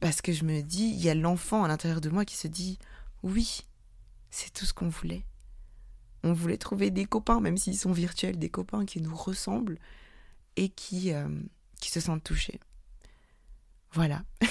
Parce 0.00 0.20
que 0.20 0.32
je 0.32 0.44
me 0.44 0.62
dis, 0.62 0.90
il 0.94 1.02
y 1.02 1.08
a 1.08 1.14
l'enfant 1.14 1.64
à 1.64 1.68
l'intérieur 1.68 2.00
de 2.00 2.10
moi 2.10 2.24
qui 2.24 2.36
se 2.36 2.48
dit 2.48 2.78
Oui, 3.22 3.62
c'est 4.30 4.52
tout 4.52 4.64
ce 4.64 4.74
qu'on 4.74 4.88
voulait. 4.88 5.24
On 6.24 6.32
voulait 6.32 6.56
trouver 6.56 6.90
des 6.90 7.04
copains, 7.04 7.40
même 7.40 7.56
s'ils 7.56 7.78
sont 7.78 7.92
virtuels, 7.92 8.38
des 8.38 8.48
copains 8.48 8.84
qui 8.86 9.00
nous 9.00 9.14
ressemblent 9.14 9.78
et 10.56 10.70
qui, 10.70 11.12
euh, 11.12 11.28
qui 11.80 11.90
se 11.90 12.00
sentent 12.00 12.24
touchés. 12.24 12.60
Voilà. 13.94 14.24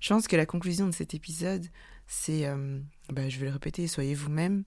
je 0.00 0.08
pense 0.08 0.26
que 0.26 0.36
la 0.36 0.46
conclusion 0.46 0.86
de 0.86 0.92
cet 0.92 1.14
épisode, 1.14 1.66
c'est, 2.06 2.46
euh, 2.46 2.80
bah, 3.10 3.28
je 3.28 3.38
vais 3.38 3.46
le 3.46 3.52
répéter, 3.52 3.86
soyez 3.86 4.14
vous-même, 4.14 4.64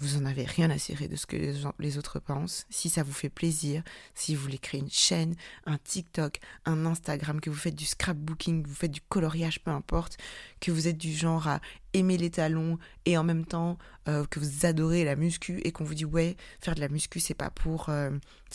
vous 0.00 0.16
en 0.16 0.24
avez 0.24 0.44
rien 0.44 0.70
à 0.70 0.78
cirer 0.78 1.08
de 1.08 1.16
ce 1.16 1.26
que 1.26 1.36
les, 1.36 1.98
autres 1.98 2.20
pensent. 2.20 2.66
Si 2.70 2.88
ça 2.88 3.02
vous 3.02 3.12
fait 3.12 3.28
plaisir, 3.28 3.82
si 4.14 4.34
vous 4.34 4.42
voulez 4.42 4.58
créer 4.58 4.80
une 4.80 4.90
chaîne, 4.90 5.34
un 5.66 5.76
TikTok, 5.76 6.40
un 6.64 6.86
Instagram, 6.86 7.38
que 7.40 7.50
vous 7.50 7.56
faites 7.56 7.74
du 7.74 7.84
scrapbooking, 7.84 8.62
que 8.62 8.68
vous 8.68 8.74
faites 8.74 8.90
du 8.90 9.02
coloriage, 9.02 9.60
peu 9.60 9.70
importe, 9.70 10.16
que 10.58 10.70
vous 10.70 10.88
êtes 10.88 10.96
du 10.96 11.12
genre 11.12 11.48
à 11.48 11.60
aimer 11.92 12.16
les 12.16 12.30
talons 12.30 12.78
et 13.04 13.18
en 13.18 13.24
même 13.24 13.44
temps 13.44 13.76
euh, 14.08 14.24
que 14.24 14.40
vous 14.40 14.64
adorez 14.64 15.04
la 15.04 15.16
muscu 15.16 15.60
et 15.64 15.72
qu'on 15.72 15.84
vous 15.84 15.94
dit 15.94 16.06
ouais, 16.06 16.36
faire 16.60 16.74
de 16.74 16.80
la 16.80 16.88
muscu 16.88 17.20
c'est 17.20 17.34
pas 17.34 17.50
pour 17.50 17.90
euh, 17.90 18.10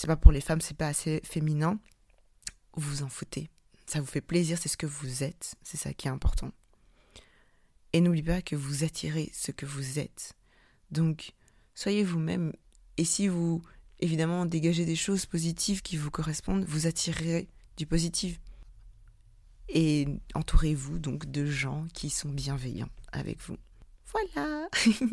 pas 0.08 0.16
pour 0.16 0.32
les 0.32 0.42
femmes, 0.42 0.62
c'est 0.62 0.78
pas 0.78 0.88
assez 0.88 1.22
féminin, 1.24 1.80
vous 2.74 2.90
vous 2.90 3.04
en 3.04 3.10
foutez. 3.10 3.50
Ça 3.86 4.00
vous 4.00 4.08
fait 4.08 4.22
plaisir, 4.22 4.58
c'est 4.60 4.70
ce 4.70 4.78
que 4.78 4.86
vous 4.86 5.24
êtes, 5.24 5.56
c'est 5.64 5.78
ça 5.78 5.94
qui 5.94 6.08
est 6.08 6.12
important. 6.12 6.52
Et 7.94 8.02
n'oubliez 8.02 8.24
pas 8.24 8.42
que 8.42 8.56
vous 8.56 8.84
attirez 8.84 9.30
ce 9.34 9.52
que 9.52 9.66
vous 9.66 10.00
êtes. 10.00 10.34
Donc, 10.92 11.32
soyez 11.76 12.04
vous-même. 12.04 12.52
Et 12.98 13.06
si 13.06 13.28
vous, 13.28 13.62
évidemment, 14.00 14.46
dégagez 14.46 14.86
des 14.86 14.96
choses 14.96 15.26
positives 15.26 15.82
qui 15.82 15.98
vous 15.98 16.12
correspondent, 16.12 16.66
vous 16.66 16.88
attirerez 16.88 17.48
du 17.78 17.86
positif. 17.86 18.40
Et 19.70 20.08
entourez-vous 20.34 21.00
donc 21.00 21.32
de 21.32 21.46
gens 21.46 21.88
qui 21.94 22.10
sont 22.10 22.30
bienveillants 22.30 22.90
avec 23.12 23.40
vous. 23.42 23.58
Voilà, 24.12 24.70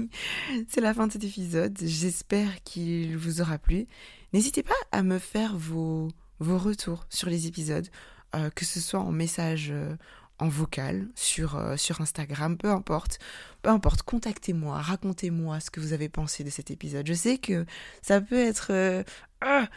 c'est 0.69 0.81
la 0.81 0.95
fin 0.95 1.07
de 1.07 1.13
cet 1.13 1.25
épisode. 1.25 1.77
J'espère 1.83 2.63
qu'il 2.63 3.17
vous 3.17 3.41
aura 3.41 3.59
plu. 3.59 3.87
N'hésitez 4.33 4.63
pas 4.63 4.75
à 4.93 5.03
me 5.03 5.19
faire 5.19 5.57
vos, 5.57 6.09
vos 6.39 6.59
retours 6.59 7.07
sur 7.11 7.29
les 7.29 7.47
épisodes, 7.47 7.89
euh, 8.35 8.49
que 8.51 8.65
ce 8.65 8.81
soit 8.81 9.01
en 9.01 9.13
message, 9.13 9.69
euh, 9.71 9.95
en 10.39 10.49
vocal 10.49 11.07
sur, 11.15 11.57
euh, 11.57 11.77
sur 11.77 12.01
Instagram, 12.01 12.57
peu 12.57 12.71
importe. 12.71 13.19
Peu 13.61 13.69
importe, 13.69 14.03
contactez-moi, 14.03 14.81
racontez-moi 14.81 15.61
ce 15.61 15.71
que 15.71 15.81
vous 15.81 15.93
avez 15.93 16.09
pensé 16.09 16.43
de 16.43 16.49
cet 16.49 16.71
épisode. 16.71 17.07
Je 17.07 17.13
sais 17.13 17.37
que 17.37 17.67
ça 18.01 18.23
peut 18.23 18.39
être 18.39 19.05
ah, 19.43 19.69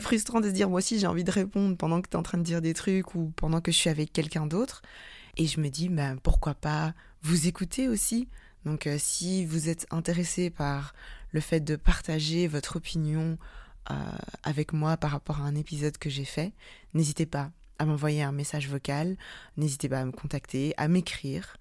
frustrant 0.00 0.40
de 0.40 0.48
se 0.48 0.52
dire 0.52 0.68
moi 0.68 0.78
aussi 0.78 0.98
j'ai 0.98 1.06
envie 1.06 1.24
de 1.24 1.30
répondre 1.30 1.76
pendant 1.76 2.02
que 2.02 2.08
tu 2.08 2.14
es 2.14 2.16
en 2.16 2.22
train 2.22 2.38
de 2.38 2.42
dire 2.42 2.60
des 2.60 2.74
trucs 2.74 3.14
ou 3.14 3.32
pendant 3.36 3.60
que 3.60 3.70
je 3.70 3.76
suis 3.76 3.90
avec 3.90 4.12
quelqu'un 4.12 4.46
d'autre. 4.46 4.82
Et 5.36 5.46
je 5.46 5.60
me 5.60 5.68
dis, 5.68 5.88
ben, 5.88 6.18
pourquoi 6.18 6.54
pas 6.54 6.92
vous 7.22 7.46
écouter 7.46 7.88
aussi 7.88 8.28
Donc 8.64 8.88
si 8.98 9.46
vous 9.46 9.68
êtes 9.68 9.86
intéressé 9.92 10.50
par 10.50 10.94
le 11.30 11.40
fait 11.40 11.60
de 11.60 11.76
partager 11.76 12.48
votre 12.48 12.76
opinion 12.76 13.38
avec 14.42 14.72
moi 14.72 14.96
par 14.96 15.12
rapport 15.12 15.40
à 15.40 15.44
un 15.44 15.54
épisode 15.54 15.96
que 15.96 16.10
j'ai 16.10 16.24
fait, 16.24 16.52
n'hésitez 16.92 17.26
pas 17.26 17.52
à 17.80 17.86
m'envoyer 17.86 18.22
un 18.22 18.30
message 18.30 18.68
vocal, 18.68 19.16
n'hésitez 19.56 19.88
pas 19.88 20.00
à 20.00 20.04
me 20.04 20.12
contacter, 20.12 20.74
à 20.76 20.86
m'écrire. 20.86 21.56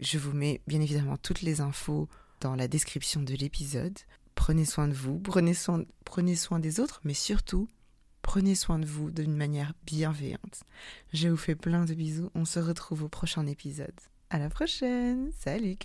Je 0.00 0.16
vous 0.16 0.32
mets 0.32 0.62
bien 0.66 0.80
évidemment 0.80 1.18
toutes 1.18 1.42
les 1.42 1.60
infos 1.60 2.08
dans 2.40 2.56
la 2.56 2.66
description 2.66 3.22
de 3.22 3.34
l'épisode. 3.34 3.98
Prenez 4.34 4.64
soin 4.64 4.88
de 4.88 4.94
vous, 4.94 5.20
prenez 5.20 5.52
soin, 5.52 6.58
des 6.58 6.80
autres, 6.80 7.02
mais 7.04 7.12
surtout, 7.12 7.68
prenez 8.22 8.54
soin 8.54 8.78
de 8.78 8.86
vous 8.86 9.10
d'une 9.10 9.36
manière 9.36 9.74
bienveillante. 9.84 10.64
Je 11.12 11.28
vous 11.28 11.36
fais 11.36 11.54
plein 11.54 11.84
de 11.84 11.92
bisous, 11.92 12.30
on 12.34 12.46
se 12.46 12.58
retrouve 12.58 13.02
au 13.04 13.08
prochain 13.08 13.46
épisode. 13.46 14.00
À 14.30 14.38
la 14.38 14.48
prochaine 14.48 15.30
Salut 15.38 15.76